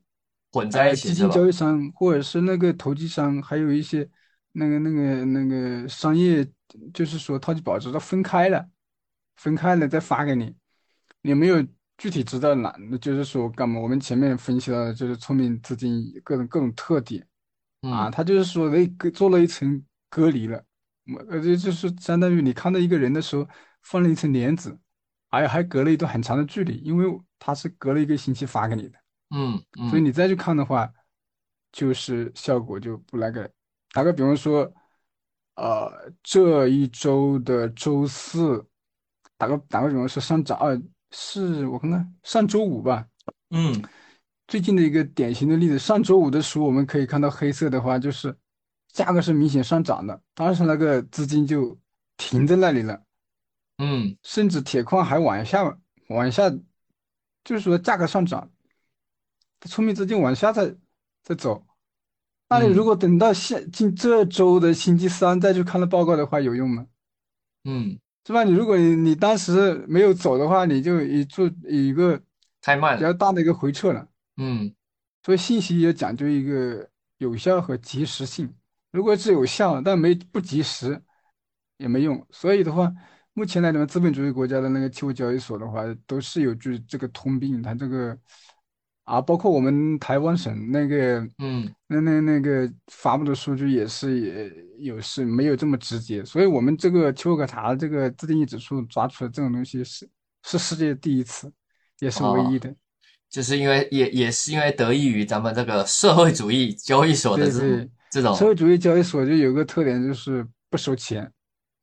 [0.52, 1.08] 混在呃，一起？
[1.08, 4.06] 基金交易商或者是那个投机商，还有一些
[4.52, 6.46] 那个那个那个商业，
[6.92, 8.62] 就是说套期保值的分开了，
[9.42, 10.54] 分开了再发给你，
[11.20, 11.60] 你没有
[11.98, 13.80] 具体知道哪，就是说干嘛？
[13.80, 17.26] 我们前面分析到的就是聪明资金各种各种特点
[17.80, 20.64] 啊，他就是说那隔做了一层隔离了，
[21.28, 23.44] 呃，这就是相当于你看到一个人的时候
[23.82, 24.78] 放了一层帘子，
[25.28, 27.06] 还还隔了一段很长的距离，因为
[27.40, 28.98] 他是隔了一个星期发给你的。
[29.34, 30.88] 嗯嗯所以你再去看的话，
[31.72, 33.50] 就是效果就不那个。
[33.92, 34.72] 打个比方说，
[35.56, 38.64] 呃，这一周的周四，
[39.42, 43.04] 打个打个比方说上涨，二，是我看看上周五吧，
[43.50, 43.82] 嗯。
[44.46, 48.36] 最近的一个典型的例子，上周五的时候我们可以看到黑色的话，就是
[48.92, 51.76] 价格是明显上涨的，当时那个资金就
[52.16, 53.02] 停在那里了，
[53.78, 54.16] 嗯。
[54.22, 55.76] 甚至铁矿还往下
[56.08, 56.48] 往下，
[57.42, 58.48] 就是说价格上涨，
[59.62, 60.72] 聪明资金往下再
[61.24, 61.66] 再走。
[62.48, 66.86] 那你如嗯果等到下今这周的星期三再去看了报告的话，有用吗？
[67.64, 68.44] 嗯，是吧？
[68.44, 72.24] 你如果你你当时没有走的话，你就一做一个比
[72.60, 73.02] 太慢比。
[73.02, 74.06] 较大的一个回撤了。
[74.36, 74.72] 嗯
[75.24, 78.52] 所以信息也讲究一个有效和及时性。
[78.90, 81.00] 如果是有效但没不及时，
[81.78, 82.26] 也没用。
[82.30, 82.92] 所以的话，
[83.32, 88.16] 目前来讲，资本主义国家的那个期货交易所的话，都是有句这个通病，它这个
[89.04, 100.08] 啊，包括我们台湾省那个嗯那那那个发布的数据也是也有是没有这么直接，所以我们这个期货可查这个自定义指数抓出来这种东西是
[100.44, 101.52] 是世界第一次，
[101.98, 102.72] 也是唯一的。
[103.28, 111.28] 就是因为也也是因为得益于咱们这个社会主义交易所的这种这种社会主义交易所就有个特点，就是不收钱，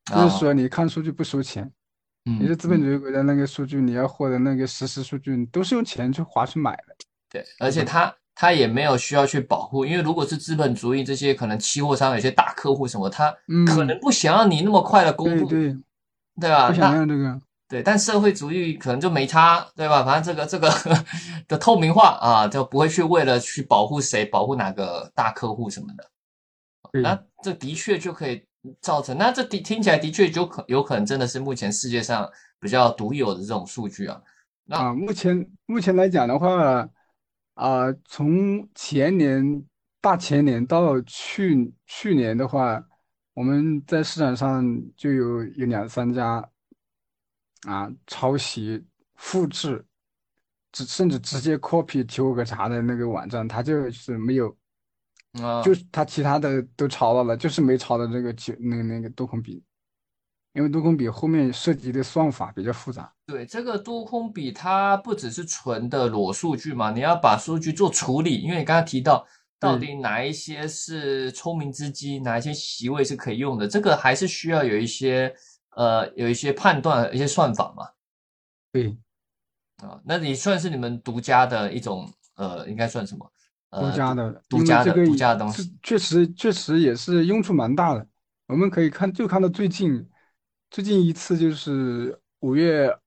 [0.06, 1.70] 就是说你看数据不收钱。
[2.24, 6.96] 你是嗯资本主义国家那个数据，你要获得那个实时数据，你都是用钱去花去买的。
[7.30, 15.78] 对，而且他他也没有需要去保护，因为如果是资本主义这些可能期货商有些大客户什么，他嗯可能不想要你那么快的公布，对对，
[16.42, 16.70] 对吧？
[16.70, 17.40] 不想那要这个。
[17.68, 20.04] 对，但社会主义可能就没差，对吧？
[20.04, 20.72] 反正这个这个
[21.48, 27.02] 的透明化啊，就不会去为了去保护谁，保护哪个大客户什么的。
[27.02, 28.44] 那这的确就可以
[28.82, 32.28] 造成，那这的听起来的确就可有可能真的是目前世界上
[32.60, 34.20] 比较独有的这种数据啊。
[34.66, 36.90] 那啊，目前目前来讲的话，
[37.60, 39.66] 啊，从前年
[40.00, 42.82] 大前年到去去年的话，
[43.34, 46.50] 我们在市场上就有有两三家
[47.68, 48.82] 啊抄袭、
[49.16, 49.86] 复制，
[50.72, 54.58] 直甚至直接 copy 期货可查的那个网站，它就是没有，
[55.34, 59.62] 啊，就是它其他的都抄到了，就是没抄到这个酒那个那个多孔比，
[60.54, 63.14] 因为多空比后面涉及的算法比较复杂。
[63.26, 69.26] 对，这个多空比它不只是纯的裸数据嘛，你要把数据做处理，因为你刚刚提到
[69.60, 75.34] 到底哪一些是聪明之机，哪一些席位是可以用的，这个还是需要有一些
[75.76, 77.88] 呃有一些判断，一些算法嘛。
[78.72, 78.98] 对，
[79.84, 83.32] 啊，那你算是你们独家的一种呃，应该算什么？
[83.70, 88.08] 呃独家的，独家的，独家的东西，确实确实也是用处蛮大的。
[88.48, 90.04] 我们可以看，就看到最近
[90.70, 93.00] 最近一次就是五月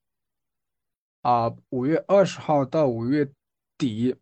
[1.22, 3.30] 啊，五月二十号到五月
[3.78, 4.16] 底，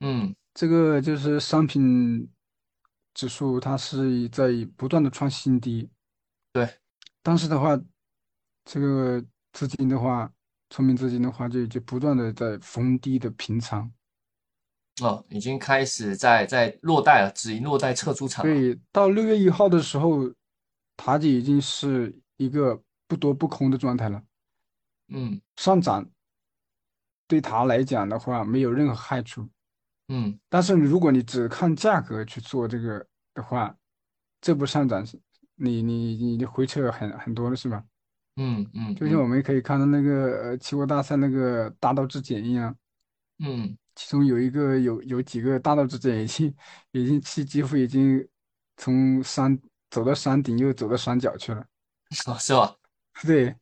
[0.00, 0.34] 嗯。
[0.52, 2.28] 这个就是商品
[3.14, 5.88] 指数，它是在不断的创新低。
[6.52, 6.68] 对，
[7.22, 7.80] 当时的话，
[8.64, 10.30] 这个资金的话，
[10.68, 13.90] 聪明资金的话，就就不断的在逢低的平仓。
[15.00, 18.44] 哦，已经开始在在落袋了，止盈落袋撤出场。
[18.44, 20.34] 对，到六月一号的时候，
[20.96, 24.22] 它就已经是一个不多不空的状态了。
[25.08, 26.08] 嗯，上涨
[27.28, 29.46] 对他来讲的话，没有任何害处。
[30.08, 33.76] 嗯，但是如果你只看价格去做这个的话，
[34.40, 35.20] 这波上涨是，
[35.54, 37.84] 你你你的回撤很很多了，是吧？
[38.36, 42.74] 嗯嗯，就像我们可以看到那个呃期货大赛那个大道至简一样，
[43.40, 46.54] 嗯，其中有一个有有几个大道至简已经
[46.92, 48.26] 已经几几乎已经
[48.76, 49.60] 从山
[49.90, 51.66] 走到山顶又走到山脚去了，
[52.38, 52.76] 是吧？
[53.22, 53.54] 对，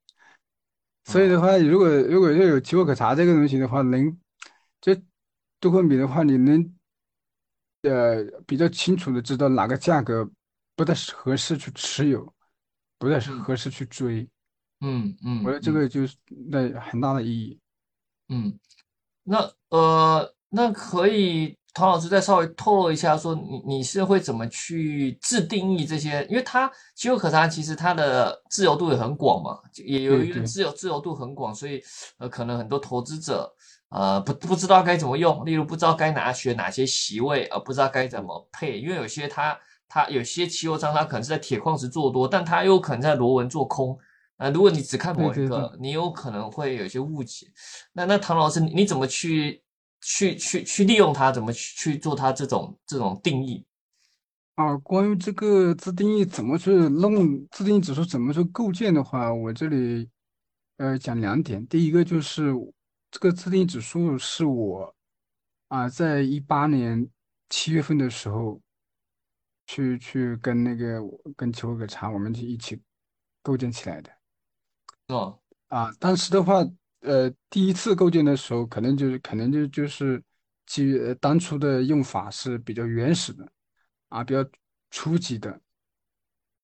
[1.05, 4.19] 所以的话，如果如果要有期货可查这个东西的话，能
[4.81, 4.95] 就。
[5.61, 6.73] 多空比的话，你能
[7.83, 10.25] 呃比较清楚的知道哪个价格
[10.77, 12.33] 不太合适去持有，
[12.97, 14.29] 不太合适去追。
[14.79, 16.17] 嗯嗯，我觉得这个就是
[16.49, 17.59] 那很大的意义。
[18.29, 18.57] 嗯，
[19.25, 26.27] 那呃，那可以唐老师再稍微透露一下，说你你是会怎么去自定义这些？
[26.29, 31.81] 因为它期货可查其实它的自由度也很广嘛，也有一个自由自由度很广，所以
[32.19, 33.53] 呃可能很多投资者。
[33.91, 39.59] 呃，不不知道该怎么用，例如不知道该拿选哪些席位，而不知道该怎么配，因为有些它
[39.89, 43.97] 它有些期货商它可能是在铁矿石做多，但它又可能在螺纹做空。
[44.37, 47.47] 呃，如果你只看某一个，你有可能会有一些误解。
[47.95, 49.63] 那那唐老师，你怎么去
[50.09, 51.31] 去去去利用它？
[51.31, 53.63] 怎么去去做它这种这种定义？
[54.55, 60.09] 啊，关于这个自定义怎么去弄自定义指数怎么去构建的话，我这里
[60.79, 62.55] 呃讲两点，第一个就是。
[63.11, 64.95] 这个自定义指数是我
[65.69, 67.09] 啊，在一八年
[67.49, 68.61] 七月份的时候，
[69.67, 71.01] 去去跟那个
[71.35, 72.79] 跟邱哥查，我们就一起
[73.43, 74.13] 构建起来的。
[75.07, 76.63] 哦，啊，当时的话，
[77.01, 80.23] 呃，第一次构建的时候，可能就是可能就就是
[80.67, 83.51] 基于当初的用法是比较原始的，
[84.09, 84.45] 啊，比较
[84.91, 85.61] 初级的，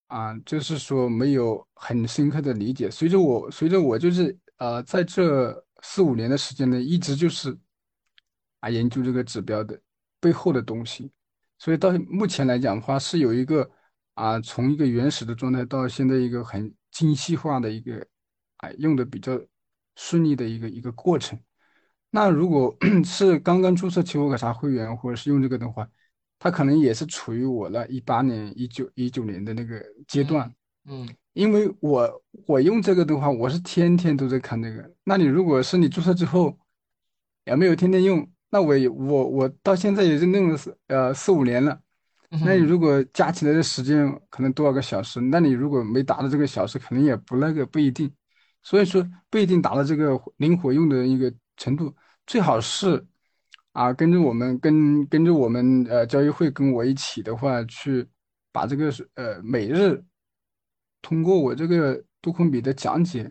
[0.06, 2.90] 啊，就是说没有很深刻的理解。
[2.90, 5.62] 随着我随着我就是呃，在这。
[5.86, 7.54] 四五年的时间呢，一直就是
[8.60, 9.78] 啊研究这个指标的
[10.18, 11.12] 背后的东西，
[11.58, 13.70] 所以到目前来讲的话，是有一个
[14.14, 17.98] 啊从一个原始的状态到现在一个很精细化的一个
[18.56, 19.38] 啊用的比较
[19.96, 21.38] 顺利的一个一个过程。
[22.10, 25.88] 那如果 是刚刚注册期货可查会员或者是用这个的话，
[26.38, 30.52] 他可能也是处于我那一八年、一九一九年的那个阶段，
[30.86, 31.08] 嗯。
[31.32, 34.88] 因为我我用这个的话，我是天天都在看这个。
[35.02, 36.56] 那你如果是你注册之后，
[37.44, 41.80] 也没有天天用，那我也我我到现在也是弄了四呃四五年了。
[42.30, 45.20] 那你如果加起来的时间可能多少个小时？
[45.20, 48.12] 那你如果没达到这个小时，可能也不那个不一定。
[48.64, 51.94] 所以说不一定达到这个灵活用的一个程度。
[52.26, 53.06] 最好是
[53.70, 58.08] 啊，跟着我们跟跟着我们呃交易会跟我一起的话，去
[58.50, 60.04] 把这个呃每日。
[61.02, 63.30] 通过我这个多空比的讲解，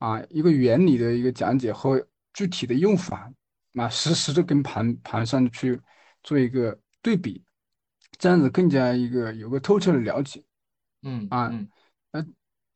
[0.00, 3.32] 啊，一个原理的一个讲解和具体的用法，
[3.72, 5.80] 啊，实时的跟盘盘上去
[6.22, 7.42] 做一个对比，
[8.18, 10.44] 这样子更加一个有个透彻的了解，
[11.04, 11.66] 嗯啊，呃，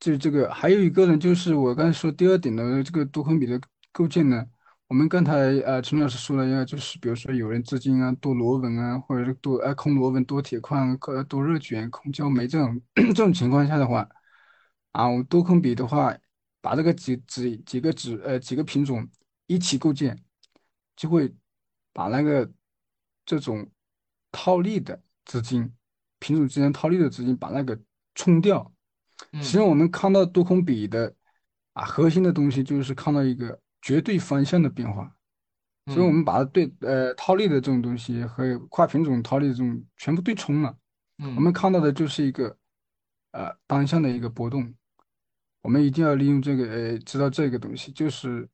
[0.01, 4.47] 就这个还有一个呢，就是我刚才说第二点的这个多空比的构建呢，
[4.87, 5.33] 我们刚才
[5.67, 14.09] 呃陈老师说了一下，就是比如说有人资金啊多螺纹啊，或者是多呃空螺纹多铁矿呃多热卷空焦煤这种 这种情况下的话，
[14.93, 16.17] 啊，我多空比的话，
[16.61, 19.09] 把这个几几几个指呃几个品种
[19.47, 20.17] 一起构建，
[20.95, 21.35] 就会
[21.93, 22.49] 把那个
[23.27, 23.69] 这种
[24.31, 25.75] 套利的资金
[26.21, 27.77] 品种之间套利的资金把那个
[28.15, 28.73] 冲掉。
[29.35, 31.15] 实际上我们看到多空比的
[31.73, 33.61] 啊核心的东西就是看到一个。
[33.81, 35.17] 绝对方向的变化，
[35.87, 40.77] 所以我们把它对呃套利的这种东西和跨品种套利的这种全部对冲了。
[41.19, 42.59] 嗯，我们看到的就是一个
[43.31, 44.75] 呃单向的一个波动。
[45.63, 48.47] 我们一定要利用这个呃知道这个东西，就是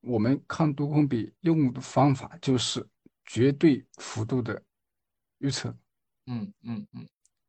[0.00, 2.86] 我们看多空比用的方法就是
[3.26, 4.62] 绝对幅度的
[5.38, 5.76] 预测。
[6.26, 7.04] 嗯嗯嗯，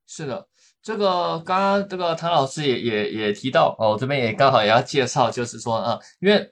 [0.08, 0.47] 是的，
[0.82, 6.51] 这个刚刚这个唐老师也也也提到哦，我这边也刚好也要介绍，就是说啊，因为。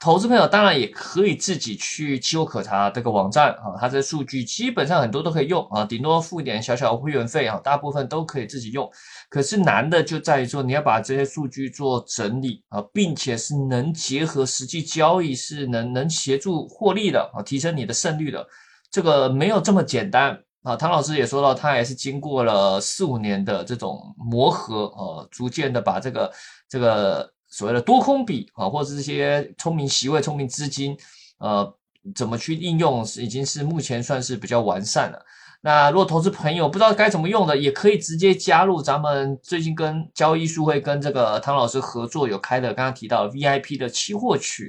[0.00, 8.88] 投资朋友当然也可以自己去期货可查这个网站啊，它这数据基本上很多都可以用啊，顶多付一点小小会员费啊，大部分都可以自己用。
[9.28, 18.46] 可是难的就在于说，你要把这些数据做整理啊，并且是能结合实际交易，是能能协助获利的啊，提升你的胜率的，
[18.92, 20.76] 这个没有这么简单啊。
[20.76, 26.32] 唐老师也说到，他也是经过了四五年的这种磨合呃，逐渐的把这个
[26.68, 27.32] 这个。
[27.50, 30.94] 所谓的多空比啊，或者是这些聪明席位、聪明资金，
[31.38, 31.66] 呃，
[32.14, 35.18] 怎么去应用，已经是目前算是比较完善了。
[35.62, 44.66] 那如果投资朋友不知道该怎么用的，也可以直接加入咱们最近跟交易数会跟这个唐老师合作有开的，刚刚提到 VIP 的期货群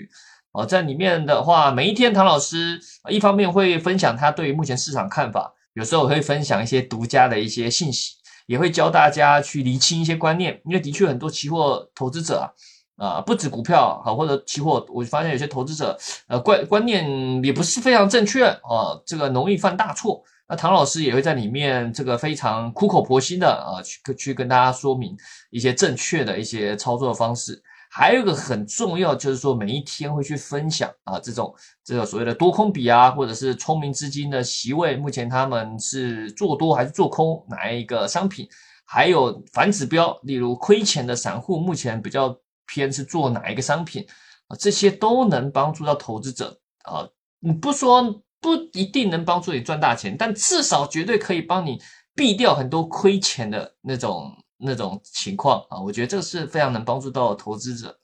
[0.54, 2.80] 哦，在里面的话，每一天唐老师
[3.10, 8.14] 一方面会分享他对于目前市场看法，有时候我会分享一些独家的一些信息。
[8.48, 12.52] 也会教大家去厘清一些观念，因为的确很多期货投资者
[12.96, 15.96] 啊，啊不止股票好或者期货，我发现有些投资者
[16.28, 17.06] 呃观观念
[17.44, 20.24] 也不是非常正确啊，这个容易犯大错。
[20.48, 25.16] 那唐老师也会在里面这个非常苦口婆心的啊去去跟大家说明
[25.52, 27.62] 一些正确的一些操作方式。
[27.92, 38.48] 还有一个很重要，就是说每一天会去分享啊，这种这个所谓的多空比啊，或者是聪明资金的席位，目前他们是做多还是做空哪一个商品？
[38.86, 42.38] 还有反指标，例如亏钱的散户目前比较
[42.68, 44.06] 偏是做哪一个商品
[44.48, 44.56] 啊？
[44.60, 47.08] 这些都能帮助到投资者啊。
[47.40, 48.04] 你不说
[48.40, 51.82] 不一定能帮助你赚大钱，但至少绝对可以帮你
[52.16, 54.32] 避掉很多亏钱的那种。
[54.60, 57.98] 那种情况啊，我觉得这个是非常能帮助到投资者。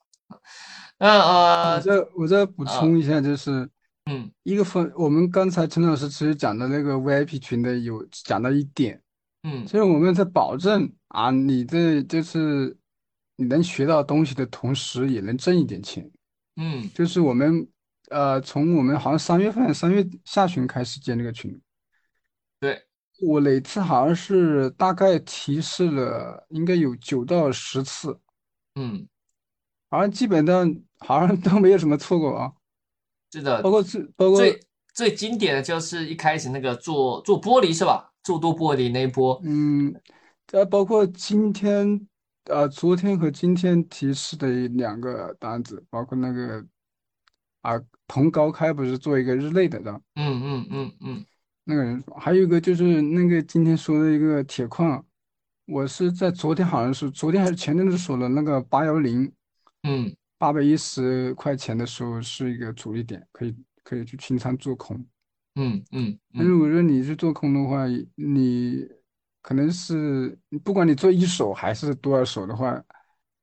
[0.98, 3.70] 那呃，我再我再补充一下，就是
[4.06, 9.02] 嗯，一个分，我们刚才陈老师其实讲的那个 VIP 群的有讲到一点，
[9.44, 12.76] 嗯，就是我们在保证啊，你这就是
[13.36, 16.10] 你能学到东西的同时，也能挣一点钱。
[16.56, 17.68] 嗯，就是我们
[18.10, 21.60] 呃，从我们好像三月份三月下旬开始建这个群，对。
[23.22, 28.20] 我每次好像是大概提示了，应该有九到十次，
[28.76, 29.08] 嗯，
[29.90, 32.54] 好像基本上好像都没有什么错过啊。
[33.32, 34.60] 是的，包括最包括最
[34.94, 38.12] 最经典的就是一开始那个做做玻璃是吧？
[38.24, 39.94] 做多玻璃那一波，嗯，
[40.52, 42.08] 呃，包括今天
[42.46, 46.66] 呃，昨天和今天提示的两个单子，包括那个
[47.62, 50.02] 啊，同高开不是做一个日内的，是吧？
[50.16, 51.26] 嗯嗯嗯嗯。
[51.68, 55.04] 那个人说，还有一个就是那个今天说的一个铁矿，
[55.66, 59.32] 我是在昨天好像是昨天还是前天就说了那个八幺零，
[59.84, 64.96] 嗯，八百一十块钱的时候是一个主力点，可以可以去清仓做空。
[65.56, 66.18] 嗯嗯。
[66.32, 67.86] 那如果说你去做空的话，
[68.16, 68.88] 你
[69.42, 72.80] 可能是不管你做一手还是多少手的话，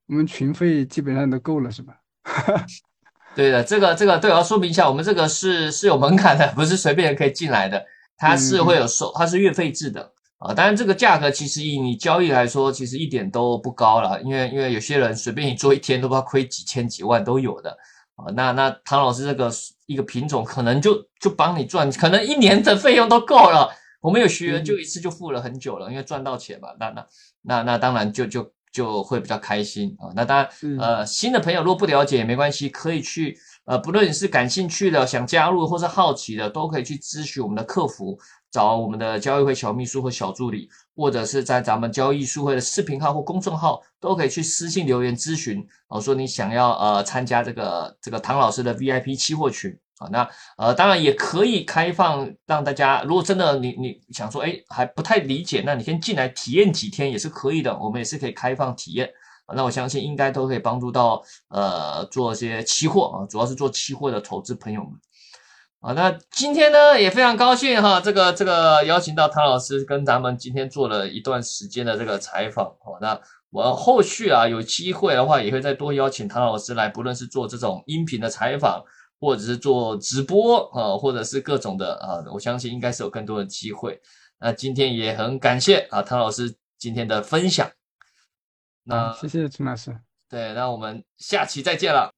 [0.07, 1.99] 我们群费基本上都够了，是吧？
[3.35, 7.83] 对的，这个这个对，我要说明一下，我们这个是是有门槛的，不是随便可以进来的。
[8.23, 10.53] 它是会有收，它是月费制的啊。
[10.53, 14.21] 当然，这个价格其实以你交易来说，其实一点都不高了。
[14.21, 17.69] 因为因为有些人随便你做一天都不知道亏几千几万都有的
[18.15, 18.31] 啊。
[18.35, 19.51] 那那唐老师这个
[19.85, 23.69] 一个品种可能就就帮你赚，可能一年的费用都够了。
[23.99, 26.69] 我们有学员就一次就付了很久了，因为赚到钱嘛。
[26.79, 27.05] 那那
[27.41, 30.11] 那那当然就就就会比较开心啊。
[30.15, 30.49] 那当然
[30.79, 33.37] 呃新的朋友如果不了解也没关系，可以去。
[33.65, 38.19] 呃，不论你是感兴趣的、想加入或是好奇的，都可以去咨询我们的客服，
[38.51, 45.65] 找我们的交易会小秘书或小助理，或者是在咱们交易书会的视频号或公众号，都可以去私信留言咨询。
[45.87, 59.09] 哦，说你想要呃参加这个这个唐老师的 VIP 期货群啊，那呃当然也可以开放让大家，如果真的你你想说哎还不太理解，那你先进来体验几天也是可以的，我们也是可以开放体验。
[59.55, 64.91] 那我相信应该都可以帮助到呃做一些期货啊，主要是做期货的投资朋友们
[65.81, 65.93] 啊。
[65.93, 72.97] 那今天呢也非常高兴哈，这个这个邀请到唐老师跟咱们今天做了一段时间的这个采访哦。
[73.01, 78.83] 那我后续啊有机会的话也会再多邀请唐老师来，不论是做这种音频的采访，
[79.19, 84.01] 或者是做直播啊，或者是各种的啊，我相信应该是有更多的机会。
[84.39, 87.69] 那今天也很感谢啊唐老师今天的分享。
[88.83, 89.97] 那谢谢陈老师。
[90.29, 92.11] 对，那我们下期再见了。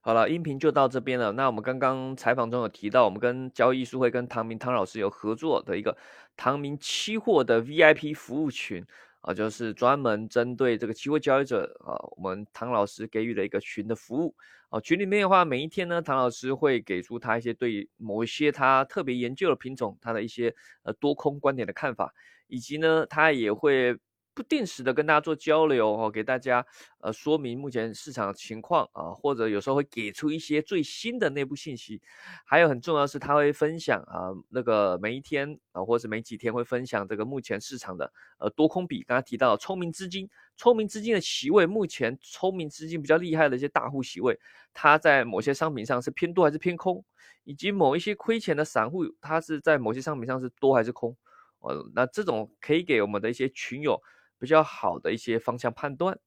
[0.00, 1.32] 好了，音频就到这边了。
[1.32, 5.96] 那我们刚刚采访中有提到，我们跟交易术会跟唐明唐老师有合作的一个
[6.36, 8.84] 唐明期货的 VIP 服务群
[9.20, 14.34] 啊，就是专门针对这个期货交易者啊，我们唐老师给予了一个群的服务
[14.68, 22.12] 啊，群里面的话，每一天呢，唐老师会给出他一些对某一些他特别研究的品种，他的一些呃多空观点的看法，
[22.46, 23.96] 以及呢，他也会。
[24.36, 26.66] 不定时的跟大家做交流哦，给大家
[27.00, 32.02] 呃说明目前市场情况啊，或者有时候会给出一些最新的内部信息。
[32.44, 39.02] 还有很重要的是，他会分享啊那个每一天啊，或者每几天会分享这个目前市场的呃多空比。
[39.04, 44.38] 刚刚提到聪明资金，聪明资金的席位，目前聪明资金比较厉害的一些大户席位，
[44.74, 47.02] 它在某些商品上是偏多还是偏空，
[47.44, 51.16] 以及某一些亏钱的散户，它是在某些商品上是多还是空。
[51.60, 53.98] 呃，那这种可以给我们的一些群友。
[54.38, 56.18] 比较好的一些方向判断。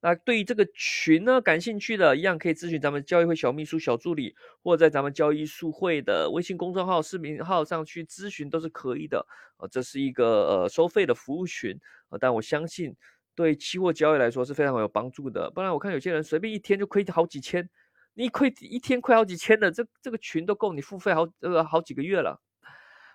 [0.00, 9.26] 那对于这个群呢感兴趣的，一样可以咨询咱们交易会小秘书、小助理，或者在咱们交易术会的微信公众号、视频号上去咨询都是可以的。
[9.56, 11.76] 呃，这是一个呃收费的服务群，
[12.10, 12.94] 呃，但我相信
[13.34, 15.50] 对期货交易来说是非常有帮助的。
[15.50, 17.68] 不然我看有些人随便一天就亏好几千，
[18.14, 22.40] 你亏一天亏好几千的，这这个群都够你付费好呃好几个月了。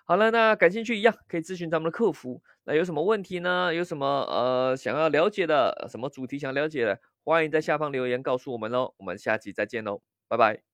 [0.06, 2.42] 好了，那感兴趣一样可以咨询咱们的客服。
[2.64, 3.72] 那有什么问题呢？
[3.72, 8.94] 有什么呃想要了解的，什么主题想了解的，欢迎在下方留言告诉我们喽。
[8.98, 10.73] 我们下期再见喽，拜拜。